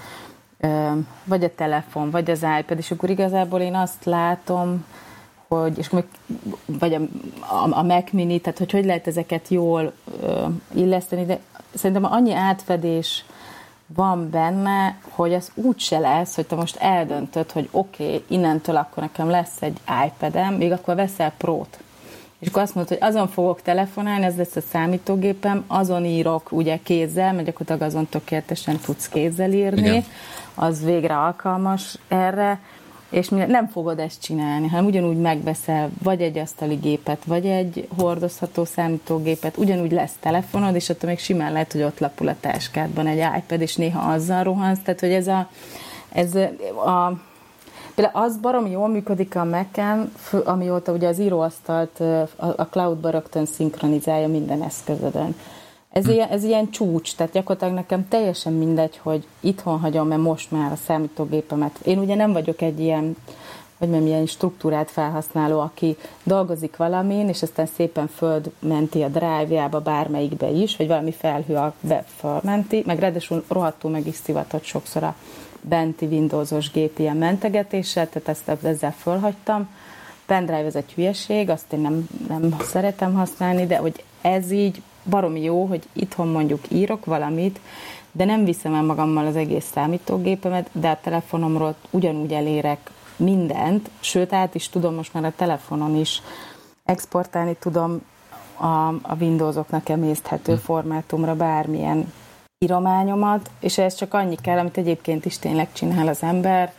[1.24, 4.84] vagy a telefon, vagy az iPad, és akkor igazából én azt látom,
[5.48, 5.90] hogy, és
[6.66, 7.00] vagy a,
[7.40, 9.92] a, a Mac Mini, tehát hogy hogy lehet ezeket jól
[10.74, 11.40] illeszteni, de
[11.74, 13.24] szerintem annyi átfedés
[13.94, 18.76] van benne, hogy ez úgy se lesz, hogy te most eldöntöd, hogy oké, okay, innentől
[18.76, 21.78] akkor nekem lesz egy iPad-em, még akkor veszel prót.
[22.38, 26.78] És akkor azt mondod, hogy azon fogok telefonálni, ez lesz a számítógépem, azon írok ugye
[26.82, 30.04] kézzel, mert gyakorlatilag azon tökéletesen tudsz kézzel írni, Igen.
[30.54, 32.58] az végre alkalmas erre,
[33.12, 38.64] és nem fogod ezt csinálni, hanem ugyanúgy megveszel vagy egy asztali gépet, vagy egy hordozható
[38.64, 43.24] számítógépet, ugyanúgy lesz telefonod, és attól még simán lehet, hogy ott lapul a táskádban egy
[43.38, 45.48] iPad, és néha azzal rohansz, tehát hogy ez a,
[46.12, 46.34] ez
[46.86, 47.20] a
[47.94, 50.12] Például az barom jól működik a Mac-en,
[50.44, 52.00] amióta ugye az íróasztalt
[52.36, 55.34] a cloud rögtön szinkronizálja minden eszközödön.
[55.92, 56.10] Ez, hm.
[56.10, 60.72] ilyen, ez ilyen csúcs, tehát gyakorlatilag nekem teljesen mindegy, hogy itthon hagyom, mert most már
[60.72, 61.78] a számítógépemet.
[61.84, 63.16] Én ugye nem vagyok egy ilyen,
[63.78, 70.48] hogy mondjam, ilyen struktúrát felhasználó, aki dolgozik valamin, és aztán szépen földmenti a drive-jába bármelyikbe
[70.48, 71.74] is, vagy valami felhő a
[72.18, 75.14] fölmenti, meg ráadásul rohadtul meg is szivatott sokszor a
[75.60, 79.68] benti Windowsos gép ilyen mentegetéssel, tehát ezt ezzel fölhagytam.
[80.26, 85.42] Pendrive ez egy hülyeség, azt én nem, nem szeretem használni, de hogy ez így baromi
[85.42, 87.60] jó, hogy itthon mondjuk írok valamit,
[88.12, 94.32] de nem viszem el magammal az egész számítógépemet, de a telefonomról ugyanúgy elérek mindent, sőt
[94.32, 96.22] át is tudom most már a telefonon is
[96.84, 98.02] exportálni tudom
[98.56, 100.58] a, a Windowsoknak emészthető hm.
[100.58, 102.12] formátumra bármilyen
[102.58, 106.72] írományomat, és ez csak annyi kell, amit egyébként is tényleg csinál az ember,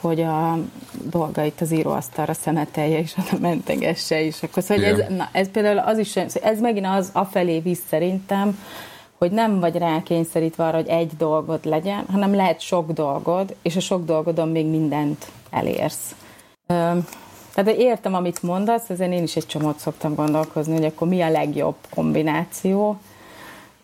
[0.00, 0.58] hogy a
[1.02, 4.42] dolgait az íróasztalra szemetelje, és oda mentegesse is.
[4.42, 8.58] Akkor szóval ez, na, ez például az is, ez megint az afelé visz szerintem,
[9.18, 13.80] hogy nem vagy rákényszerítve arra, hogy egy dolgod legyen, hanem lehet sok dolgod, és a
[13.80, 16.14] sok dolgodon még mindent elérsz.
[17.54, 21.30] Tehát értem, amit mondasz, ezért én is egy csomót szoktam gondolkozni, hogy akkor mi a
[21.30, 22.98] legjobb kombináció,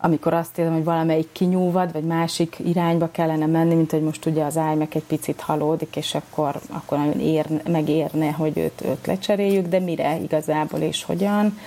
[0.04, 4.44] amikor azt érzem, hogy valamelyik kinyúvad, vagy másik irányba kellene menni, mint hogy most ugye
[4.44, 9.66] az iMac egy picit halódik, és akkor, akkor nagyon ér, megérne, hogy őt, őt lecseréljük,
[9.66, 11.58] de mire igazából és hogyan,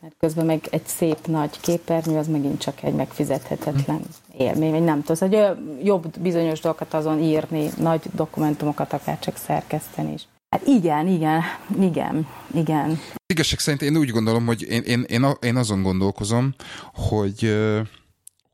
[0.00, 4.00] mert közben meg egy szép nagy képernyő, az megint csak egy megfizethetetlen
[4.36, 10.12] élmény, vagy nem tudom, hogy jobb bizonyos dolgokat azon írni, nagy dokumentumokat akár csak szerkeszteni
[10.12, 10.26] is.
[10.50, 11.42] Hát igen, igen,
[11.80, 13.00] igen, igen.
[13.26, 16.54] Igazság szerint én úgy gondolom, hogy én, én, én, én azon gondolkozom,
[16.94, 17.56] hogy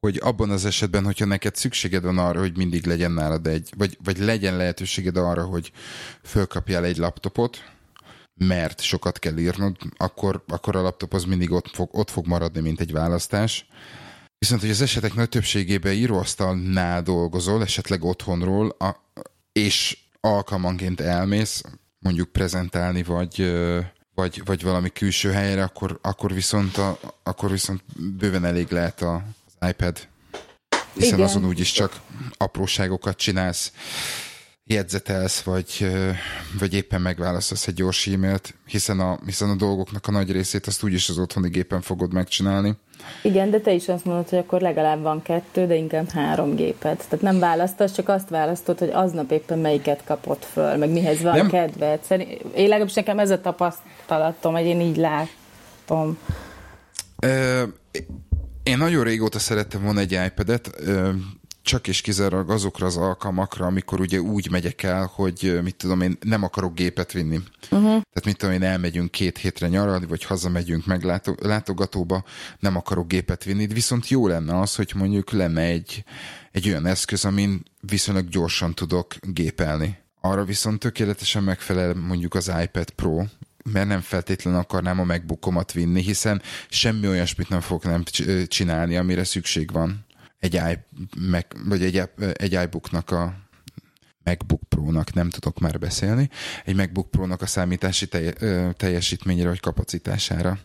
[0.01, 3.99] hogy abban az esetben, hogyha neked szükséged van arra, hogy mindig legyen nálad egy, vagy,
[4.05, 5.73] vagy legyen lehetőséged arra, hogy
[6.23, 7.65] fölkapjál egy laptopot,
[8.35, 12.61] mert sokat kell írnod, akkor, akkor a laptop az mindig ott fog, ott fog maradni,
[12.61, 13.67] mint egy választás.
[14.39, 18.97] Viszont, hogy az esetek nagy többségében íróasztalnál dolgozol, esetleg otthonról, a,
[19.53, 21.63] és alkalmanként elmész,
[21.99, 23.53] mondjuk prezentálni, vagy,
[24.15, 29.15] vagy, vagy valami külső helyre, akkor, akkor, viszont a, akkor viszont bőven elég lehet a,
[29.47, 30.09] az iPad.
[30.93, 31.25] Hiszen Igen.
[31.29, 32.01] azon úgyis csak
[32.37, 33.73] apróságokat csinálsz
[34.67, 35.87] jegyzetelsz, vagy,
[36.59, 40.83] vagy éppen megválaszolsz egy gyors e-mailt, hiszen a, hiszen a dolgoknak a nagy részét azt
[40.83, 42.77] úgyis az otthoni gépen fogod megcsinálni.
[43.23, 47.05] Igen, de te is azt mondod, hogy akkor legalább van kettő, de inkább három gépet.
[47.09, 51.37] Tehát nem választasz, csak azt választod, hogy aznap éppen melyiket kapott föl, meg mihez van
[51.37, 51.49] nem.
[51.49, 52.01] kedved.
[52.55, 56.19] Én legalábbis nekem ez a tapasztalatom, hogy én így látom.
[57.19, 57.63] Ö,
[58.63, 60.71] én nagyon régóta szerettem volna egy iPad-et,
[61.67, 66.17] csak és kizárólag azokra az alkalmakra, amikor ugye úgy megyek el, hogy mit tudom én,
[66.21, 67.41] nem akarok gépet vinni.
[67.71, 67.89] Uh-huh.
[67.89, 71.03] Tehát mit tudom én, elmegyünk két hétre nyaralni, vagy hazamegyünk meg
[71.41, 72.25] látogatóba,
[72.59, 76.05] nem akarok gépet vinni, viszont jó lenne az, hogy mondjuk lenne egy,
[76.53, 79.99] egy olyan eszköz, amin viszonylag gyorsan tudok gépelni.
[80.21, 83.25] Arra viszont tökéletesen megfelel mondjuk az iPad Pro,
[83.73, 88.03] mert nem feltétlenül akarnám a MacBookomat vinni, hiszen semmi olyasmit nem fogok nem
[88.47, 90.06] csinálni, amire szükség van
[90.39, 90.79] egy, i,
[91.31, 93.35] Mac, vagy egy, egy iBooknak a
[94.27, 96.31] MacBook Pro-nak, nem tudok már beszélni,
[96.65, 98.31] egy MacBook Pro-nak a számítási telj,
[98.73, 100.59] teljesítményére vagy kapacitására.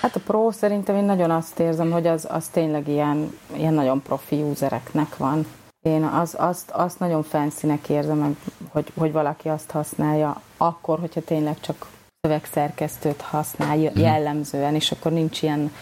[0.00, 4.02] Hát a Pro szerintem én nagyon azt érzem, hogy az, az tényleg ilyen, ilyen nagyon
[4.02, 5.46] profi usereknek van.
[5.86, 8.36] Én az, azt, azt nagyon fancynek érzem,
[8.68, 11.86] hogy, hogy valaki azt használja akkor, hogyha tényleg csak
[12.20, 13.98] szövegszerkesztőt használ mhm.
[13.98, 15.72] jellemzően, és akkor nincs ilyen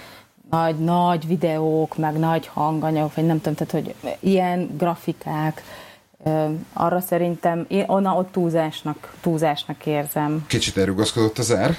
[0.50, 5.62] nagy, nagy videók, meg nagy hanganyag, vagy nem tudom, tehát, hogy ilyen grafikák,
[6.72, 10.44] arra szerintem én onna ott túlzásnak, túlzásnak érzem.
[10.48, 11.76] Kicsit elrugaszkodott az ár?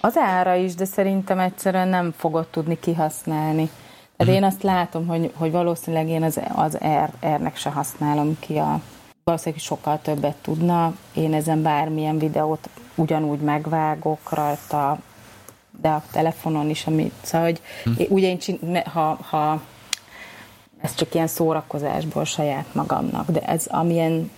[0.00, 3.70] Az ára is, de szerintem egyszerűen nem fogod tudni kihasználni.
[4.16, 4.34] Tehát uh-huh.
[4.34, 8.80] én azt látom, hogy, hogy valószínűleg én az, az R, R-nek se használom ki a
[9.24, 10.94] valószínűleg sokkal többet tudna.
[11.14, 14.98] Én ezen bármilyen videót ugyanúgy megvágok rajta,
[15.80, 18.02] de a telefonon is, ami, szóval, hogy hm.
[18.08, 19.62] ugye én csin, ha, ha
[20.80, 24.30] ez csak ilyen szórakozásból saját magamnak, de ez amilyen,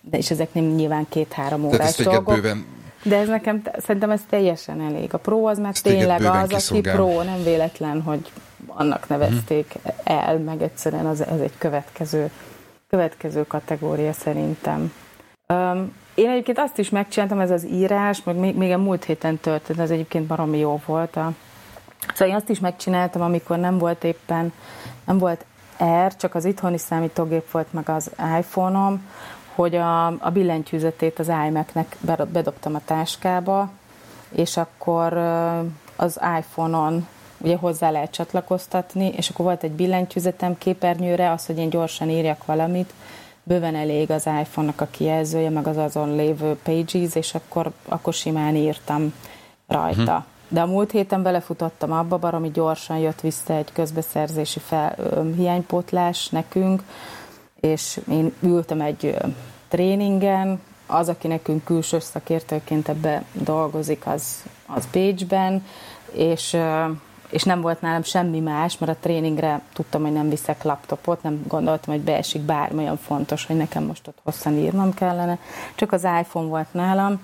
[0.00, 2.34] de és ezek nem nyilván két-három órás dolgok.
[2.34, 2.66] Bőven...
[3.02, 5.14] De ez nekem, szerintem ez teljesen elég.
[5.14, 6.94] A pro az már ezt tényleg az, kiszolgál.
[6.94, 8.32] aki pro, nem véletlen, hogy
[8.66, 9.88] annak nevezték hm.
[10.04, 12.30] el, meg egyszerűen az, ez egy következő,
[12.88, 14.92] következő kategória szerintem.
[15.48, 19.38] Um, én egyébként azt is megcsináltam, ez az írás, meg még, még a múlt héten
[19.38, 21.16] történt, ez egyébként baromi jó volt.
[21.16, 21.32] A...
[22.12, 24.52] Szóval én azt is megcsináltam, amikor nem volt éppen,
[25.04, 25.44] nem volt
[25.84, 29.08] R, csak az itthoni számítógép volt, meg az iPhone-om,
[29.54, 31.96] hogy a, a billentyűzetét az iMac-nek
[32.32, 33.70] bedobtam a táskába,
[34.30, 35.16] és akkor
[35.96, 37.06] az iPhone-on
[37.38, 42.44] ugye hozzá lehet csatlakoztatni, és akkor volt egy billentyűzetem képernyőre, az, hogy én gyorsan írjak
[42.44, 42.92] valamit,
[43.48, 48.54] bőven elég az iPhone-nak a kijelzője, meg az azon lévő pages, és akkor, akkor simán
[48.54, 49.14] írtam
[49.66, 50.00] rajta.
[50.00, 50.24] Uh-huh.
[50.48, 56.28] De a múlt héten belefutottam abba, baromi gyorsan jött vissza egy közbeszerzési fel, ö, hiánypótlás
[56.28, 56.82] nekünk,
[57.60, 59.26] és én ültem egy ö,
[59.68, 65.66] tréningen, az, aki nekünk külső szakértőként ebbe dolgozik, az, az Pécsben,
[66.12, 66.84] és ö,
[67.30, 71.44] és nem volt nálam semmi más, mert a tréningre tudtam, hogy nem viszek laptopot, nem
[71.48, 75.38] gondoltam, hogy beesik bármi olyan fontos, hogy nekem most ott hosszan írnom kellene.
[75.74, 77.20] Csak az iPhone volt nálam.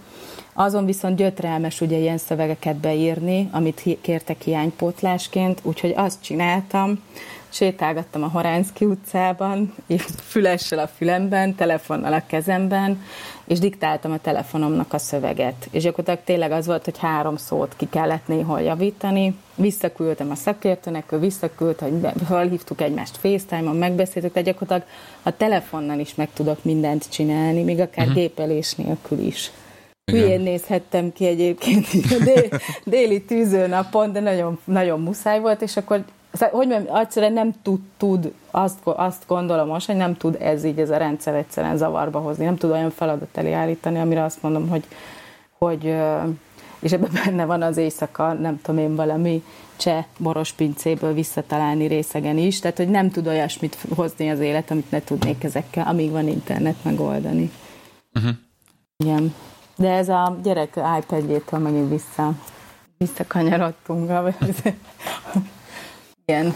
[0.53, 7.03] Azon viszont gyötrelmes ugye ilyen szövegeket beírni, amit kértek hiánypótlásként, úgyhogy azt csináltam,
[7.49, 9.75] sétálgattam a Horánszki utcában,
[10.29, 13.03] fülessel a fülemben, telefonnal a kezemben,
[13.53, 15.69] és diktáltam a telefonomnak a szöveget.
[15.71, 19.35] És gyakorlatilag tényleg az volt, hogy három szót ki kellett néhol javítani.
[19.55, 21.93] Visszaküldtem a szakértőnek, ő visszaküld, hogy
[22.27, 24.93] felhívtuk egymást FaceTime-on, megbeszéltük, de gyakorlatilag
[25.23, 28.21] a telefonnal is meg tudok mindent csinálni, még akár uh-huh.
[28.21, 29.51] gépelés nélkül is.
[30.13, 31.87] Hülyén nézhettem ki egyébként
[32.21, 32.49] a dél,
[32.85, 36.05] déli tűzőnapon, de nagyon, nagyon muszáj volt, és akkor
[36.39, 40.79] hogy mondjam, egyszerűen nem tud, tud azt, azt gondolom most, hogy nem tud ez így,
[40.79, 44.69] ez a rendszer egyszerűen zavarba hozni, nem tud olyan feladat elé állítani, amire azt mondom,
[44.69, 44.85] hogy,
[45.59, 45.95] hogy
[46.83, 49.43] és ebben benne van az éjszaka, nem tudom én, valami
[49.77, 54.91] cseh boros pincéből visszatalálni részegen is, tehát hogy nem tud olyasmit hozni az élet, amit
[54.91, 57.51] ne tudnék ezekkel, amíg van internet megoldani.
[58.15, 58.33] Uh-huh.
[58.97, 59.35] Igen.
[59.77, 62.33] De ez a gyerek iPad-jétől megint vissza,
[62.99, 64.11] visszakanyarodtunk.
[66.33, 66.55] Igen.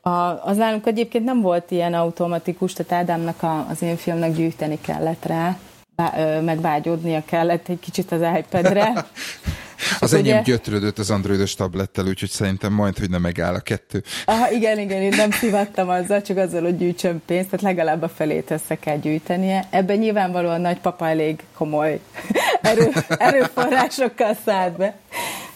[0.00, 4.78] A, az nálunk egyébként nem volt ilyen automatikus, tehát Ádámnak a, az én filmnek gyűjteni
[4.80, 5.58] kellett rá,
[5.96, 8.92] bá, ö, meg vágyódnia kellett egy kicsit az iPad-re.
[10.00, 10.42] az enyém ugye...
[10.42, 14.02] gyötrődött az androidos tablettel, úgyhogy szerintem majd, hogy nem megáll a kettő.
[14.24, 18.08] Aha, igen, igen, én nem szivattam azzal, csak azzal, hogy gyűjtsön pénzt, tehát legalább a
[18.08, 19.66] felét össze kell gyűjtenie.
[19.70, 22.00] Ebben nyilvánvalóan nagypapa elég komoly
[22.62, 24.98] erő, erőforrásokkal szállt be.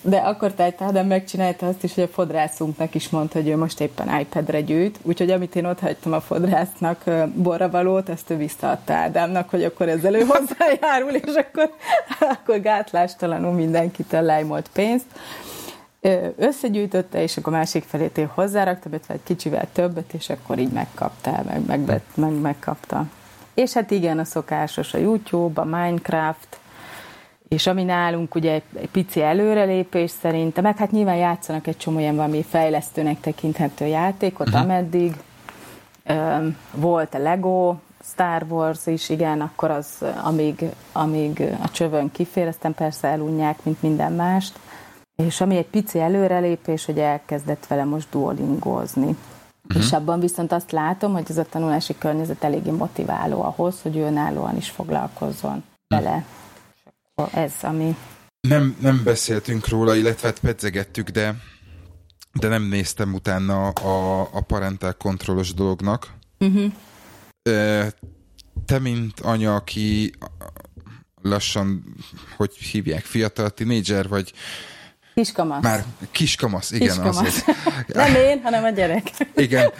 [0.07, 3.80] De akkor tehát Ádám megcsinálta azt is, hogy a fodrászunknak is mondta, hogy ő most
[3.80, 9.50] éppen iPad-re gyűjt, úgyhogy amit én ott hagytam a fodrásznak borravalót, ezt ő visszaadta Ádámnak,
[9.50, 11.70] hogy akkor ezzel ő hozzájárul, és akkor,
[12.20, 15.07] akkor gátlástalanul mindenkitől lejmolt pénzt.
[16.36, 21.42] Összegyűjtötte, és akkor másik felét én hozzárakta, illetve egy kicsivel többet, és akkor így megkapta,
[21.46, 23.07] meg, meg, meg, megkapta.
[23.55, 26.59] És hát igen, a szokásos a YouTube, a Minecraft,
[27.55, 32.16] és ami nálunk ugye egy, pici előrelépés szerint, meg hát nyilván játszanak egy csomó ilyen
[32.16, 34.62] valami fejlesztőnek tekinthető játékot, uh-huh.
[34.62, 35.16] ameddig
[36.09, 37.74] um, volt a Lego,
[38.05, 43.82] Star Wars is, igen, akkor az, amíg, amíg a csövön kifér, aztán persze elunják, mint
[43.82, 44.59] minden mást.
[45.16, 49.16] És ami egy pici előrelépés, hogy elkezdett vele most duolingozni.
[49.68, 49.82] Uh-huh.
[49.82, 54.00] És abban viszont azt látom, hogy ez a tanulási környezet eléggé motiváló ahhoz, hogy ő
[54.00, 56.09] önállóan is foglalkozzon vele.
[56.09, 56.24] Uh-huh
[57.33, 57.97] ez, ami...
[58.41, 61.37] Nem, nem beszéltünk róla, illetve hát pedzegettük, de,
[62.33, 66.12] de nem néztem utána a, a parental kontrollos dolognak.
[66.39, 66.73] Uh-huh.
[68.65, 70.12] Te, mint anya, aki
[71.23, 71.85] lassan,
[72.37, 74.33] hogy hívják, fiatal tinédzser, vagy
[75.15, 75.62] Kiskamasz.
[75.62, 76.87] Már kiskamasz, igen.
[76.87, 77.19] Kiskamasz.
[77.19, 77.45] Az,
[77.87, 79.11] Nem én, hanem a gyerek.
[79.35, 79.73] Igen,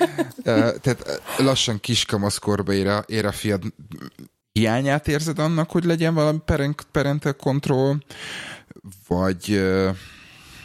[0.81, 3.63] tehát lassan kiskamasz korba ér a, ér a fiad
[4.59, 6.39] hiányát érzed annak, hogy legyen valami
[6.93, 7.99] parental control,
[9.09, 9.63] vagy...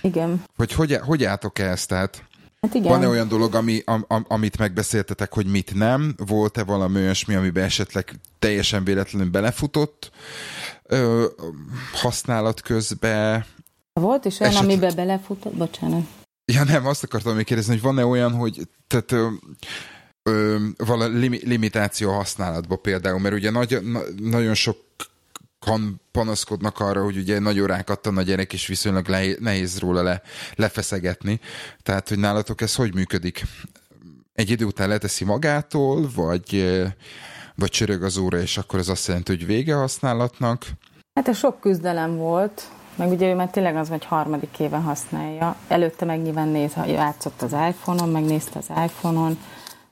[0.02, 0.44] Igen.
[0.56, 1.88] Hogy hogy, hogy álltok ezt?
[1.88, 2.24] Tehát
[2.62, 2.92] Hát igen.
[2.92, 6.14] Van-e olyan dolog, ami, am, am, amit megbeszéltetek, hogy mit nem?
[6.18, 10.12] Volt-e valami olyasmi, amiben esetleg teljesen véletlenül belefutott
[10.84, 11.26] ö,
[11.94, 13.46] használat közben?
[13.94, 14.78] Volt is olyan, esetleg...
[14.78, 15.54] amiben belefutott?
[15.54, 16.06] Bocsánat.
[16.46, 19.28] Ja nem, azt akartam még kérdezni, hogy van-e olyan, hogy tehát, ö,
[20.24, 24.78] ö, valami limitáció használatba például, mert ugye nagy, na, nagyon sok
[25.60, 30.22] kan panaszkodnak arra, hogy ugye nagy órákat a gyerek, és viszonylag le, nehéz róla le,
[30.56, 31.40] lefeszegetni.
[31.84, 33.44] Tehát, hogy nálatok ez hogy működik?
[34.34, 36.80] Egy idő után leteszi magától, vagy,
[37.56, 40.66] vagy csörög az óra, és akkor ez azt jelenti, hogy vége használatnak?
[41.14, 45.56] Hát ez sok küzdelem volt, meg ugye ő már tényleg az, hogy harmadik éven használja.
[45.68, 49.38] Előtte meg nyilván néz, játszott az iPhone-on, megnézte az iPhone-on,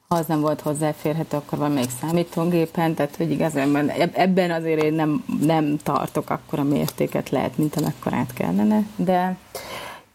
[0.08, 5.24] ha az nem volt hozzáférhető, akkor még számítógépen, tehát hogy igazán ebben azért én nem,
[5.42, 9.38] nem tartok akkora mértéket lehet, mint amekkorát kellene, de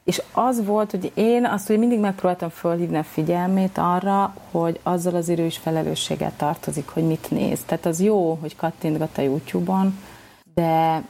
[0.04, 5.14] és az volt, hogy én azt hogy mindig megpróbáltam fölhívni a figyelmét arra, hogy azzal
[5.14, 7.60] az is felelősséggel tartozik, hogy mit néz.
[7.66, 9.98] Tehát az jó, hogy kattintgat a YouTube-on,
[10.54, 11.04] de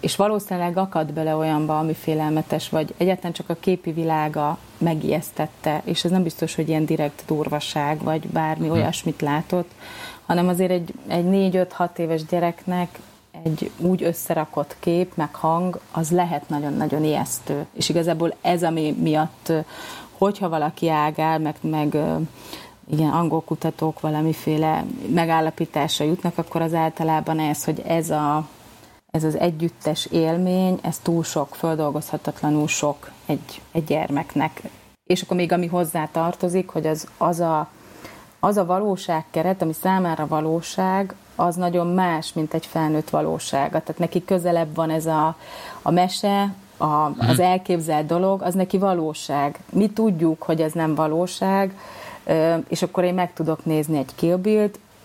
[0.00, 6.04] és valószínűleg akad bele olyanba, ami félelmetes, vagy egyáltalán csak a képi világa megijesztette, és
[6.04, 8.72] ez nem biztos, hogy ilyen direkt durvaság, vagy bármi hm.
[8.72, 9.70] olyasmit látott,
[10.26, 11.24] hanem azért egy, egy
[11.78, 12.98] 4-5-6 éves gyereknek
[13.44, 17.66] egy úgy összerakott kép, meg hang, az lehet nagyon-nagyon ijesztő.
[17.72, 19.52] És igazából ez, ami miatt,
[20.18, 21.96] hogyha valaki ágál, meg, meg
[22.90, 28.48] igen, angol kutatók valamiféle megállapításra jutnak, akkor az általában ez, hogy ez a
[29.16, 34.62] ez az együttes élmény, ez túl sok, földolgozhatatlanul sok egy, egy gyermeknek.
[35.06, 37.68] És akkor még ami hozzá tartozik, hogy az, az, a,
[38.40, 43.80] az a valóságkeret, ami számára valóság, az nagyon más, mint egy felnőtt valósága.
[43.80, 45.36] Tehát neki közelebb van ez a,
[45.82, 49.58] a mese, a, az elképzelt dolog, az neki valóság.
[49.72, 51.78] Mi tudjuk, hogy ez nem valóság,
[52.68, 54.36] és akkor én meg tudok nézni egy Kill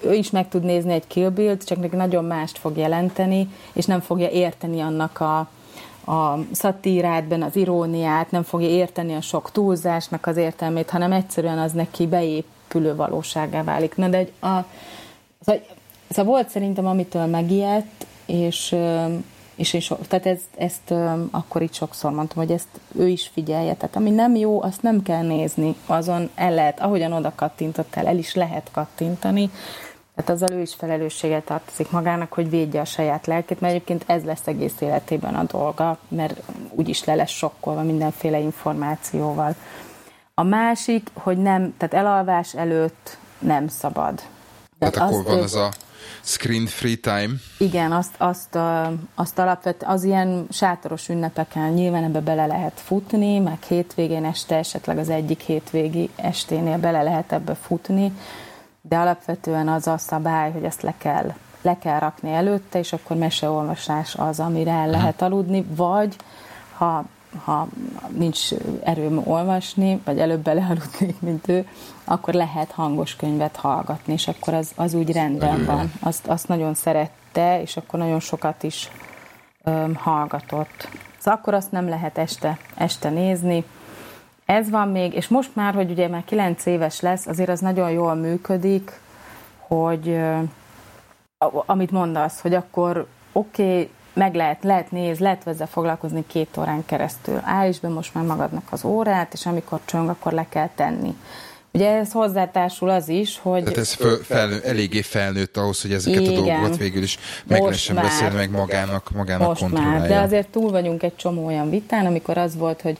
[0.03, 3.85] ő is meg tud nézni egy Kill Bill-t, csak neki nagyon mást fog jelenteni, és
[3.85, 5.37] nem fogja érteni annak a,
[6.11, 11.59] a szatírát, benne az iróniát, nem fogja érteni a sok túlzásnak az értelmét, hanem egyszerűen
[11.59, 13.95] az neki beépülő valóságá válik.
[13.95, 14.65] Na de egy, a,
[15.41, 15.61] szóval,
[16.09, 18.75] szóval volt szerintem, amitől megijedt, és
[19.61, 20.93] és én so, tehát ezt, ezt
[21.31, 23.73] akkor itt sokszor mondtam, hogy ezt ő is figyelje.
[23.73, 25.75] Tehát ami nem jó, azt nem kell nézni.
[25.85, 29.49] Azon el lehet, ahogyan oda kattintottál, el is lehet kattintani.
[30.23, 34.23] Tehát azzal ő is felelősséget tartozik magának, hogy védje a saját lelkét, mert egyébként ez
[34.23, 39.55] lesz egész életében a dolga, mert úgyis le lesz sokkolva mindenféle információval.
[40.33, 44.21] A másik, hogy nem, tehát elalvás előtt nem szabad.
[44.79, 45.71] Tehát, tehát akkor van az a
[46.23, 47.33] Screen free time.
[47.57, 48.57] Igen, azt, azt,
[49.15, 54.97] azt alapvet, az ilyen sátoros ünnepeken nyilván ebbe bele lehet futni, meg hétvégén este, esetleg
[54.97, 58.11] az egyik hétvégi esténél bele lehet ebbe futni,
[58.81, 63.17] de alapvetően az a szabály, hogy ezt le kell, le kell rakni előtte, és akkor
[63.17, 66.15] meseolvasás az, amire el lehet aludni, vagy
[66.77, 67.05] ha
[67.43, 67.67] ha
[68.09, 68.39] nincs
[68.83, 71.67] erőm olvasni, vagy előbb belealudnék, mint ő,
[72.03, 75.91] akkor lehet hangos könyvet hallgatni, és akkor az, az úgy rendben van.
[75.99, 78.89] Azt, azt nagyon szerette, és akkor nagyon sokat is
[79.63, 80.89] öm, hallgatott.
[81.17, 83.63] Szóval akkor azt nem lehet este, este nézni.
[84.51, 87.91] Ez van még, és most már, hogy ugye már 9 éves lesz, azért az nagyon
[87.91, 88.91] jól működik,
[89.57, 90.19] hogy
[91.65, 96.85] amit mondasz, hogy akkor oké, okay, meg lehet, lehet nézni, lehet ezzel foglalkozni két órán
[96.85, 97.39] keresztül.
[97.43, 101.15] Állíts be most már magadnak az órát, és amikor csöng, akkor le kell tenni.
[101.73, 103.63] Ugye ez hozzátársul az is, hogy...
[103.63, 107.61] Tehát ez föl, felnő, eléggé felnőtt ahhoz, hogy ezeket igen, a dolgokat végül is meg
[107.61, 109.99] lehessen beszélni, meg magának, magának most kontrollálja.
[109.99, 112.97] Már, de azért túl vagyunk egy csomó olyan vitán, amikor az volt, hogy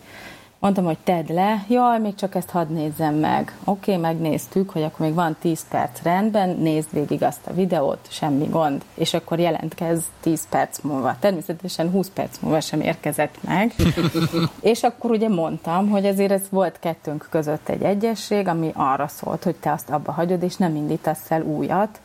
[0.62, 3.58] Mondtam, hogy tedd le, jaj, még csak ezt hadd nézzem meg.
[3.64, 8.08] Oké, okay, megnéztük, hogy akkor még van 10 perc rendben, nézd végig azt a videót,
[8.10, 11.16] semmi gond, és akkor jelentkez 10 perc múlva.
[11.20, 13.74] Természetesen 20 perc múlva sem érkezett meg.
[14.72, 19.44] és akkor ugye mondtam, hogy ezért ez volt kettőnk között egy egyesség, ami arra szólt,
[19.44, 22.00] hogy te azt abba hagyod, és nem indítasz el újat,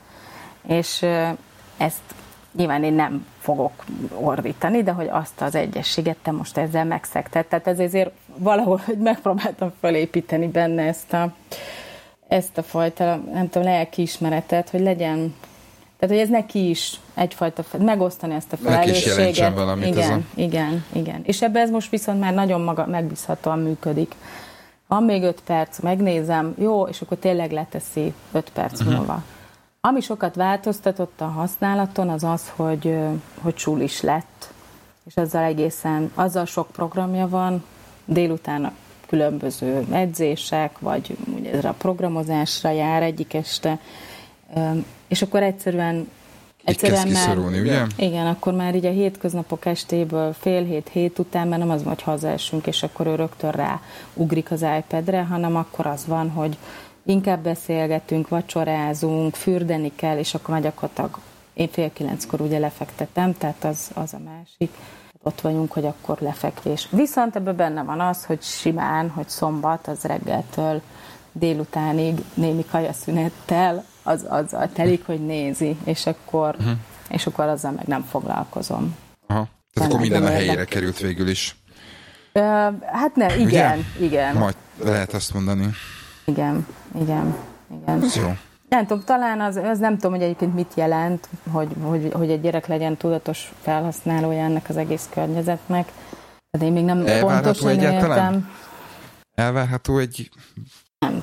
[0.67, 1.03] és
[1.77, 2.15] ezt
[2.57, 3.85] nyilván én nem fogok
[4.15, 7.47] ordítani, de hogy azt az egyességet te most ezzel megszekted.
[7.47, 11.35] Tehát ez ezért valahol hogy megpróbáltam felépíteni benne ezt a,
[12.29, 15.35] ezt a fajta, nem tudom, lelkiismeretet, hogy legyen,
[15.99, 19.39] tehát hogy ez neki is egyfajta, megosztani ezt a felelősséget.
[19.39, 20.41] Neki valamit igen, a...
[20.41, 21.21] igen, igen.
[21.25, 24.15] És ebben ez most viszont már nagyon maga, megbízhatóan működik.
[24.89, 28.97] Van még öt perc, megnézem, jó, és akkor tényleg leteszi öt perc uh-huh.
[28.97, 29.23] múlva.
[29.81, 32.97] Ami sokat változtatott a használaton, az az, hogy,
[33.41, 34.53] hogy csúl is lett,
[35.05, 37.65] és ezzel egészen, azzal sok programja van,
[38.07, 38.73] délután a
[39.07, 43.79] különböző edzések, vagy ugye ez a programozásra jár egyik este,
[45.09, 46.09] és akkor egyszerűen
[46.65, 47.83] Egyszerűen már, ugye?
[47.97, 52.03] Igen, akkor már így a hétköznapok estéből fél hét, hét után, mert nem az, hogy
[52.03, 53.81] hazaesünk, és akkor ő rögtön rá
[54.15, 56.57] ugrik az iPad-re, hanem akkor az van, hogy
[57.05, 61.19] inkább beszélgetünk, vacsorázunk, fürdeni kell, és akkor már gyakorlatilag
[61.55, 64.77] én fél kilenckor ugye lefektetem, tehát az, az a másik.
[65.27, 66.89] Ott vagyunk, hogy akkor lefekvés.
[66.91, 70.83] Viszont ebben benne van az, hogy simán, hogy szombat, az reggeltől
[71.33, 76.77] délutánig némi kajaszünettel az azzal telik, hogy nézi, és akkor, uh-huh.
[77.09, 78.97] és akkor azzal meg nem foglalkozom.
[79.27, 79.49] Aha.
[79.73, 81.57] Tehát akkor minden a helyére került végül is.
[82.35, 82.43] Uh,
[82.83, 84.07] hát ne, igen, Ugye?
[84.07, 84.37] igen.
[84.37, 85.69] Majd lehet azt mondani.
[86.25, 86.67] Igen,
[87.01, 87.37] igen,
[87.83, 88.03] igen.
[88.03, 88.37] Ez jó.
[88.69, 92.41] Nem tudom, talán az, az nem tudom, hogy egyébként mit jelent, hogy, hogy, hogy egy
[92.41, 95.93] gyerek legyen tudatos felhasználója ennek az egész környezetnek.
[96.59, 98.35] De én még nem Elvárható pontosan egyáltalán?
[98.35, 98.51] értem.
[99.35, 100.31] Elvárható egy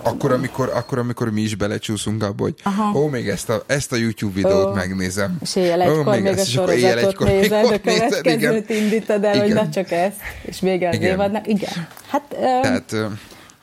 [0.04, 3.00] akkor amikor, akkor, amikor mi is belecsúszunk abba, hogy Aha.
[3.00, 5.38] ó, még ezt a, ezt a YouTube videót ó, megnézem.
[5.42, 9.46] És éjjel egykor ó, még, még a sorozatot egykor nézed, a következőt indítod el, igen.
[9.46, 11.48] hogy na csak ezt, és még az évadnak.
[11.48, 11.88] Igen.
[12.08, 12.22] Hát,
[12.62, 12.96] Tehát,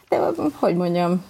[0.09, 0.18] de,
[0.53, 1.24] hogy mondjam,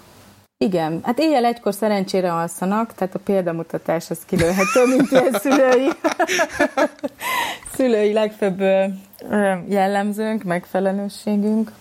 [0.64, 5.88] igen, hát éjjel egykor szerencsére alszanak, tehát a példamutatás az kilőhető, mint ilyen szülői,
[7.76, 8.60] szülői legfőbb
[9.68, 11.72] jellemzőnk, megfelelősségünk.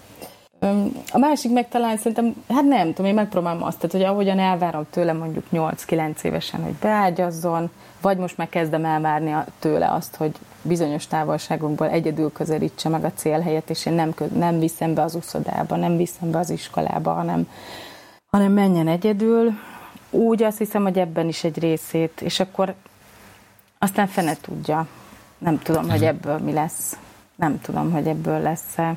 [1.11, 4.85] A másik meg talán szerintem, hát nem tudom, én megpróbálom azt, tehát, hogy ahogyan elvárom
[4.89, 7.69] tőle mondjuk 8-9 évesen, hogy beágyazzon,
[8.01, 13.69] vagy most már kezdem elvárni tőle azt, hogy bizonyos távolságokból egyedül közelítse meg a célhelyet,
[13.69, 17.47] és én nem, nem viszem be az uszodába, nem viszem be az iskolába, hanem
[18.29, 19.51] hanem menjen egyedül,
[20.09, 22.73] úgy azt hiszem, hogy ebben is egy részét, és akkor
[23.77, 24.87] aztán fene tudja.
[25.37, 26.97] Nem tudom, hogy ebből mi lesz.
[27.35, 28.95] Nem tudom, hogy ebből lesz-e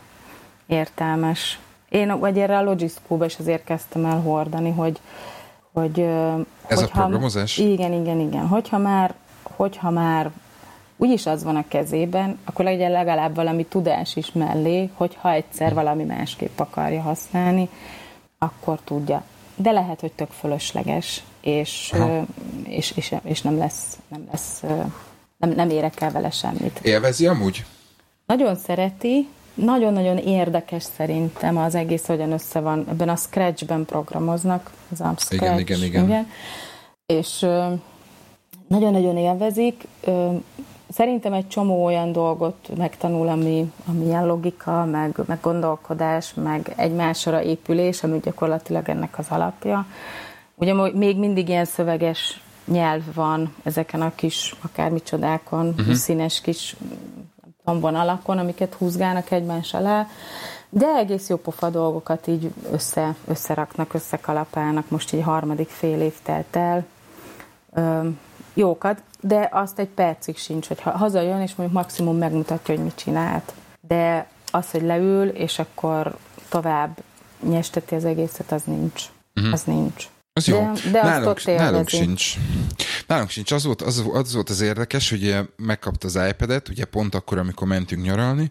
[0.67, 1.59] értelmes.
[1.89, 5.01] Én vagy erre a Logic is azért kezdtem el hordani, hogy,
[5.73, 6.01] hogy
[6.67, 7.59] ez hogyha, a programozás?
[7.59, 8.47] Igen, igen, igen.
[8.47, 10.31] Hogyha már, hogyha már
[10.97, 16.05] úgyis az van a kezében, akkor legyen legalább valami tudás is mellé, hogyha egyszer valami
[16.05, 17.69] másképp akarja használni,
[18.43, 19.25] akkor tudja.
[19.57, 21.93] De lehet, hogy tök fölösleges, és,
[22.65, 24.63] és, és, és nem lesz, nem lesz
[25.43, 26.79] nem, nem érek el vele semmit.
[26.83, 27.65] Élvezi amúgy?
[28.27, 35.01] Nagyon szereti, nagyon-nagyon érdekes szerintem az egész, hogyan össze van, ebben a Scratch-ben programoznak, az
[35.01, 36.05] a Scratch, igen, igen, igen.
[36.05, 36.31] igen.
[37.07, 37.47] És
[38.67, 39.87] nagyon-nagyon élvezik.
[40.93, 47.43] Szerintem egy csomó olyan dolgot megtanul, ami, ami ilyen logika, meg, meg gondolkodás, meg egymásra
[47.43, 49.87] épülés, ami gyakorlatilag ennek az alapja.
[50.55, 55.95] Ugye még mindig ilyen szöveges nyelv van ezeken a kis, akármicsodákon, uh-huh.
[55.95, 56.77] színes kis
[57.65, 60.07] vonalakon, amiket húzgálnak egymás alá,
[60.69, 66.57] de egész jó pofa dolgokat így össze, összeraknak, összekalapálnak, most így harmadik fél év telt
[66.57, 66.85] el.
[67.75, 68.09] Ö,
[68.55, 72.97] jókat, de azt egy percig sincs, hogy ha hazajön, és mondjuk maximum megmutatja, hogy mit
[72.97, 73.53] csinált.
[73.81, 76.17] De az, hogy leül, és akkor
[76.49, 77.03] tovább
[77.49, 79.03] nyesteti az egészet, az nincs.
[79.37, 79.53] Uh-huh.
[79.53, 80.09] Az nincs.
[80.33, 80.73] Az jó.
[80.85, 82.35] De, de nálunk, nálunk sincs.
[83.07, 83.53] Nálunk sincs.
[83.53, 87.67] Az volt az, az volt az érdekes, hogy megkapta az iPad-et, ugye pont akkor, amikor
[87.67, 88.51] mentünk nyaralni,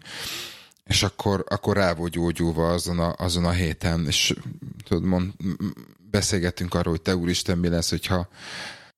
[0.84, 4.34] és akkor, akkor rá volt gyógyulva azon a, azon a héten, és
[4.84, 5.32] tudod, mond,
[6.10, 8.28] beszélgettünk arról, hogy te úristen, mi lesz, hogyha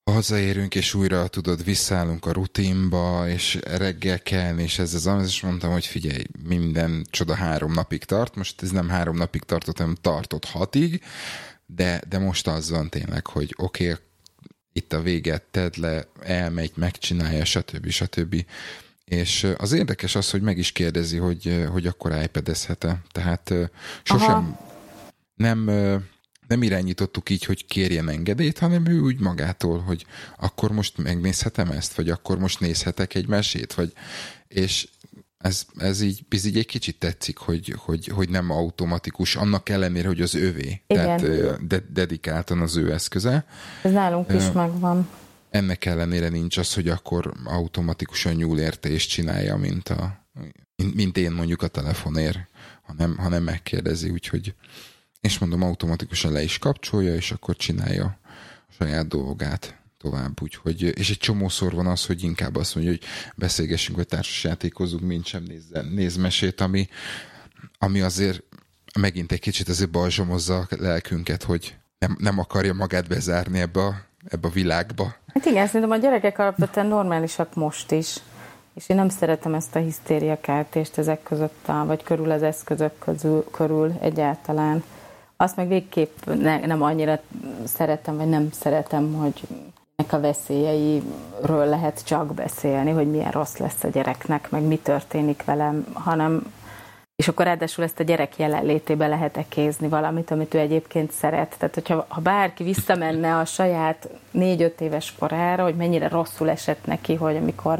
[0.05, 5.73] hazaérünk, és újra tudod, visszállunk a rutinba, és reggel kelni, és ez az, és mondtam,
[5.73, 10.45] hogy figyelj, minden csoda három napig tart, most ez nem három napig tartott, hanem tartott
[10.45, 11.03] hatig,
[11.67, 14.05] de, de most az van tényleg, hogy oké, okay,
[14.73, 17.89] itt a véget, tedd le, elmegy, megcsinálja, stb.
[17.89, 18.45] stb.
[19.05, 23.03] És az érdekes az, hogy meg is kérdezi, hogy, hogy akkor iPad-ezhet-e.
[23.13, 23.55] Tehát
[24.03, 24.59] sosem Aha.
[25.35, 25.71] nem,
[26.47, 31.95] nem irányítottuk így, hogy kérjen engedélyt, hanem ő úgy magától, hogy akkor most megnézhetem ezt,
[31.95, 33.93] vagy akkor most nézhetek egy mesét, vagy
[34.49, 34.89] és
[35.39, 40.21] ez, ez így, így egy kicsit tetszik, hogy, hogy, hogy nem automatikus, annak ellenére, hogy
[40.21, 40.83] az övé.
[40.87, 41.17] Igen.
[41.17, 43.45] Tehát de, dedikáltan az ő eszköze.
[43.83, 45.09] Ez nálunk is megvan.
[45.51, 50.27] Ennek ellenére nincs az, hogy akkor automatikusan nyúl érte és csinálja, mint, a,
[50.95, 52.39] mint én mondjuk a telefonért,
[52.83, 54.55] hanem, hanem megkérdezi, úgyhogy
[55.25, 60.43] és mondom, automatikusan le is kapcsolja, és akkor csinálja a saját dolgát tovább.
[60.43, 63.03] Úgyhogy, és egy csomószor van az, hogy inkább azt mondja, hogy
[63.35, 66.89] beszélgessünk, vagy társasjátékozunk, mint sem nézzen, néz mesét, ami,
[67.79, 68.43] ami azért
[69.01, 73.95] megint egy kicsit azért balzsamozza a lelkünket, hogy nem, nem akarja magát bezárni ebbe a,
[74.29, 75.15] ebbe a világba.
[75.35, 78.17] Hát igen, szerintem a gyerekek alapvetően normálisak most is.
[78.75, 83.45] És én nem szeretem ezt a hisztériakeltést ezek között, a, vagy körül az eszközök közül,
[83.51, 84.85] körül egyáltalán.
[85.37, 87.21] Azt meg végképp ne, nem annyira
[87.65, 89.41] szeretem, vagy nem szeretem, hogy
[89.97, 95.45] ennek a veszélyeiről lehet csak beszélni, hogy milyen rossz lesz a gyereknek, meg mi történik
[95.45, 96.53] velem, hanem
[97.17, 101.55] és akkor ráadásul ezt a gyerek jelenlétében lehet ekézni valamit, amit ő egyébként szeret.
[101.59, 107.15] Tehát, hogyha ha bárki visszamenne a saját négy-öt éves korára, hogy mennyire rosszul esett neki,
[107.15, 107.79] hogy amikor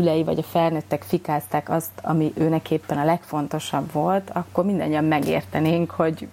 [0.00, 5.90] szülei vagy a felnőttek fikázták azt, ami őnek éppen a legfontosabb volt, akkor mindannyian megértenénk,
[5.90, 6.28] hogy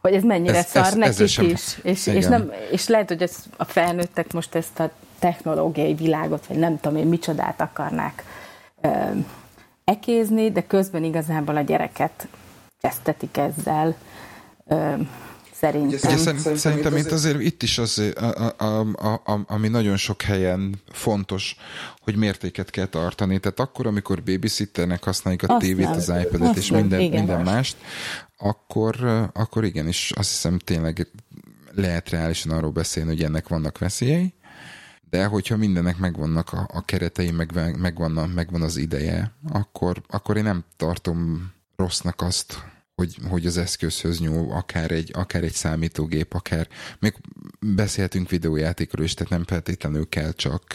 [0.00, 1.78] hogy ez mennyire ez, szar ez, nekik sem, is.
[1.82, 6.58] És, és, nem, és lehet, hogy ez, a felnőttek most ezt a technológiai világot, vagy
[6.58, 8.24] nem tudom én micsodát akarnák
[8.80, 8.88] ö,
[9.84, 12.28] ekézni, de közben igazából a gyereket
[12.80, 13.94] kezdetik ezzel.
[14.66, 14.94] Ö,
[15.60, 15.88] Szerintem.
[15.88, 20.22] Ugye, szerintem, szerintem itt azért itt is az, a, a, a, a, ami nagyon sok
[20.22, 21.56] helyen fontos,
[22.00, 23.38] hogy mértéket kell tartani.
[23.38, 27.76] Tehát akkor, amikor babysitternek használjuk a tévét, az iPad-et és minden, minden mást,
[28.38, 31.06] akkor, akkor igenis azt hiszem tényleg
[31.74, 34.34] lehet reálisan arról beszélni, hogy ennek vannak veszélyei,
[35.10, 40.42] de hogyha mindennek megvannak a, a keretei, meg, megvan, megvan az ideje, akkor, akkor én
[40.42, 42.69] nem tartom rossznak azt,
[43.00, 47.14] hogy, hogy az eszközhöz nyúl, akár egy, akár egy számítógép, akár még
[47.60, 50.74] beszélhetünk videójátékról is, tehát nem feltétlenül kell csak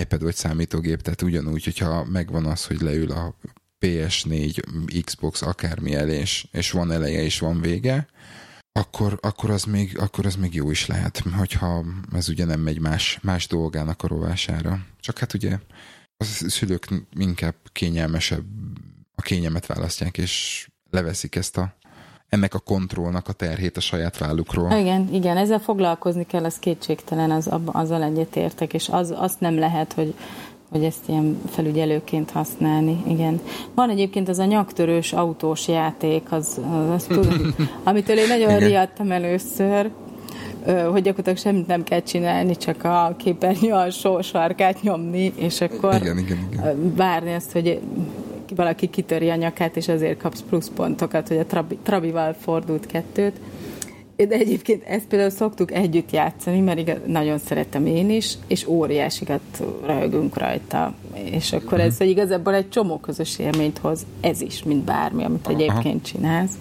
[0.00, 3.34] iPad vagy számítógép, tehát ugyanúgy, hogyha megvan az, hogy leül a
[3.80, 4.62] PS4,
[5.04, 8.06] Xbox, akármi elé, és, és van eleje és van vége,
[8.72, 12.80] akkor, akkor, az még, akkor az még jó is lehet, hogyha ez ugye nem megy
[12.80, 14.86] más, más dolgának a rovására.
[15.00, 15.58] Csak hát ugye
[16.16, 18.44] a szülők inkább kényelmesebb,
[19.14, 21.74] a kényelmet választják, és leveszik ezt a
[22.28, 24.72] ennek a kontrollnak a terhét a saját vállukról.
[24.72, 29.92] Igen, igen, ezzel foglalkozni kell, az kétségtelen, az, azzal egyetértek, és az, azt nem lehet,
[29.92, 30.14] hogy
[30.70, 33.40] hogy ezt ilyen felügyelőként használni, igen.
[33.74, 36.60] Van egyébként az a nyaktörős autós játék, az,
[36.94, 37.28] az, az
[37.84, 38.68] amitől én nagyon igen.
[38.68, 39.90] riadtam először,
[40.64, 46.18] hogy gyakorlatilag semmit nem kell csinálni, csak a képernyő alsó sarkát nyomni, és akkor igen,
[46.18, 46.94] igen, igen.
[46.94, 47.80] várni azt, hogy
[48.56, 53.40] valaki kitöri a nyakát, és azért kapsz pluszpontokat, hogy a trabi, trabival fordult kettőt.
[54.16, 59.62] De egyébként ezt például szoktuk együtt játszani, mert igaz, nagyon szeretem én is, és óriásikat
[59.86, 60.94] röhögünk rajta.
[61.14, 65.48] És akkor ez hogy igazából egy csomó közös élményt hoz, ez is, mint bármi, amit
[65.48, 66.58] egyébként csinálsz.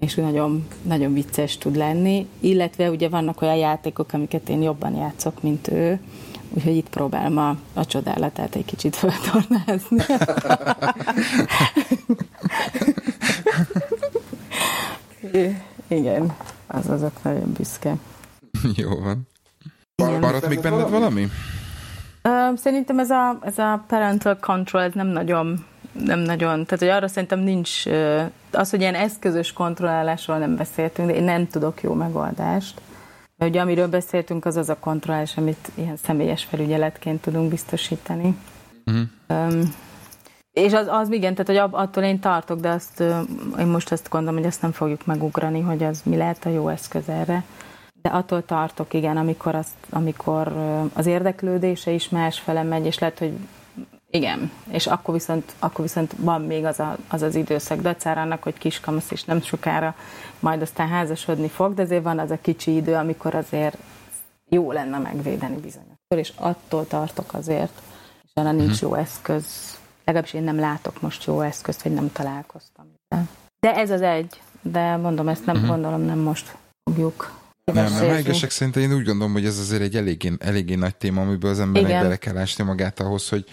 [0.00, 5.42] És nagyon, nagyon vicces tud lenni, illetve ugye vannak olyan játékok, amiket én jobban játszok,
[5.42, 6.00] mint ő,
[6.48, 10.04] úgyhogy itt próbálom a, a csodálatát egy kicsit feltornázni.
[15.88, 16.36] Igen,
[16.66, 17.94] az azok nagyon büszke.
[18.82, 19.28] Jó van.
[20.20, 21.28] Maradt még benned valami?
[22.56, 25.66] Szerintem ez a, ez a parental control ez nem nagyon
[26.04, 27.86] nem nagyon, tehát hogy arra szerintem nincs,
[28.50, 32.80] az, hogy ilyen eszközös kontrollálásról nem beszéltünk, de én nem tudok jó megoldást.
[33.38, 38.36] Mert ugye amiről beszéltünk, az az a kontrollálás, amit ilyen személyes felügyeletként tudunk biztosítani.
[38.86, 39.02] Uh-huh.
[39.28, 39.74] Um,
[40.52, 43.00] és az, az igen, tehát hogy attól én tartok, de azt,
[43.58, 46.68] én most azt gondolom, hogy ezt nem fogjuk megugrani, hogy az mi lehet a jó
[46.68, 47.44] eszköz erre.
[48.02, 50.52] De attól tartok, igen, amikor, azt, amikor
[50.92, 53.32] az érdeklődése is másfele megy, és lehet, hogy
[54.10, 58.42] igen, és akkor viszont, akkor viszont van még az, a, az az időszak dacára annak,
[58.42, 59.94] hogy kiskamasz is nem sokára
[60.40, 63.76] majd aztán házasodni fog, de azért van az a kicsi idő, amikor azért
[64.48, 65.96] jó lenne megvédeni bizonyos.
[66.16, 67.82] És attól tartok azért,
[68.24, 68.90] és arra nincs uh-huh.
[68.90, 69.76] jó eszköz.
[70.04, 72.94] Legalábbis én nem látok most jó eszközt, vagy nem találkoztam.
[73.60, 75.70] De, ez az egy, de mondom, ezt nem uh-huh.
[75.70, 77.38] gondolom, nem most fogjuk
[77.72, 81.20] nem, nem, igazság szerint én úgy gondolom, hogy ez azért egy eléggé, eléggé nagy téma,
[81.20, 83.44] amiből az embernek bele kell ásni magát ahhoz, hogy,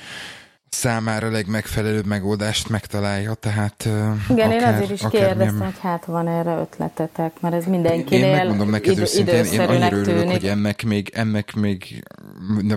[0.76, 3.90] számára legmegfelelőbb megoldást megtalálja, tehát
[4.30, 8.36] Igen, akár, én azért is kérdeztem, hogy hát van erre ötletetek, mert ez mindenkinél Én
[8.36, 10.32] megmondom neked őszintén, én annyira örülök, tűnik.
[10.32, 12.04] hogy ennek még, ennek még,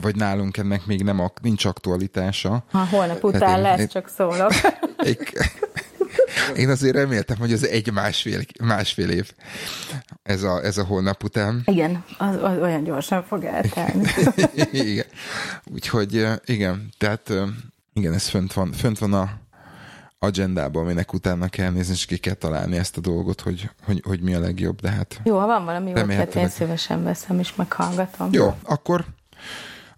[0.00, 2.64] vagy nálunk ennek még nem, nincs aktualitása.
[2.70, 4.52] Ha holnap után én, lesz, én, csak szólok.
[5.04, 5.16] Én,
[6.56, 9.32] én azért reméltem, hogy ez egy másfél, másfél év
[10.22, 11.62] ez a, ez a holnap után.
[11.64, 14.08] Igen, az, az olyan gyorsan fog eltelni.
[14.72, 15.06] igen.
[15.64, 17.32] Úgyhogy igen, tehát
[17.98, 19.30] igen, ez fönt van, fönt van a
[20.18, 24.20] agendában, aminek utána kell nézni, és ki kell találni ezt a dolgot, hogy, hogy, hogy
[24.20, 25.20] mi a legjobb, de hát...
[25.24, 28.28] Jó, ha van valami ötlet, én szívesen veszem és meghallgatom.
[28.32, 29.04] Jó, akkor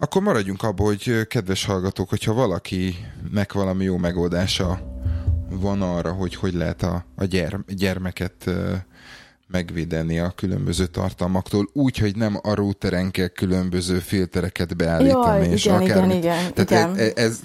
[0.02, 4.80] akkor maradjunk abban, hogy kedves hallgatók, hogyha valakinek valami jó megoldása
[5.50, 8.50] van arra, hogy hogy lehet a, a gyerm, gyermeket
[9.50, 15.44] megvédeni a különböző tartalmaktól, úgy, hogy nem a routeren kell különböző filtereket beállítani.
[15.44, 16.96] Jaj, és igen, akár, igen, igen, Tehát igen.
[16.96, 17.40] Ez, ez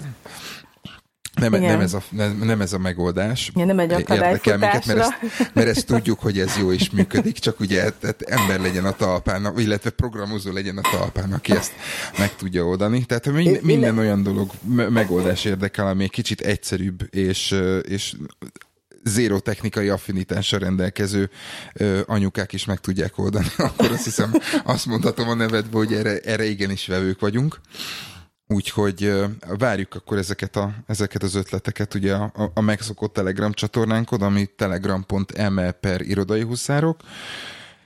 [1.40, 3.50] nem, nem, ez a, nem, nem ez a megoldás.
[3.54, 5.14] Igen, nem egy Érdekel minket, mert ezt,
[5.52, 9.52] mert ezt tudjuk, hogy ez jó is működik, csak ugye tehát ember legyen a talpán,
[9.56, 11.72] illetve programozó legyen a talpán, aki ezt
[12.18, 13.04] meg tudja oldani.
[13.04, 14.50] Tehát minden, minden olyan dolog
[14.90, 18.14] megoldás érdekel, ami egy kicsit egyszerűbb, és, és
[19.06, 21.30] zéró technikai affinitással rendelkező
[21.74, 24.32] ö, anyukák is meg tudják oldani, akkor azt hiszem
[24.64, 27.60] azt mondhatom a nevedbe, hogy erre, erre igenis vevők vagyunk.
[28.48, 29.12] Úgyhogy
[29.58, 35.70] várjuk akkor ezeket, a, ezeket az ötleteket ugye a, a megszokott Telegram csatornánkod, ami telegram.me
[35.70, 37.00] per irodai huszárok,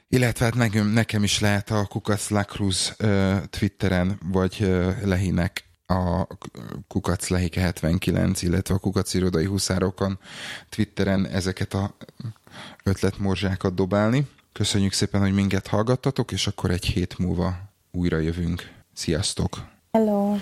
[0.08, 4.70] illetve hát nekem, nekem is lehet a Kukac Lacruz uh, Twitteren, vagy
[5.04, 6.26] Lehinek a
[6.88, 10.18] Kukac Lehike 79, illetve a Kukac Irodai Huszárokon
[10.68, 11.94] Twitteren ezeket a
[12.84, 14.28] ötletmorzsákat dobálni.
[14.52, 17.56] Köszönjük szépen, hogy minket hallgattatok, és akkor egy hét múlva
[17.90, 18.72] újra jövünk.
[18.92, 19.58] Sziasztok!
[19.92, 20.36] Hello!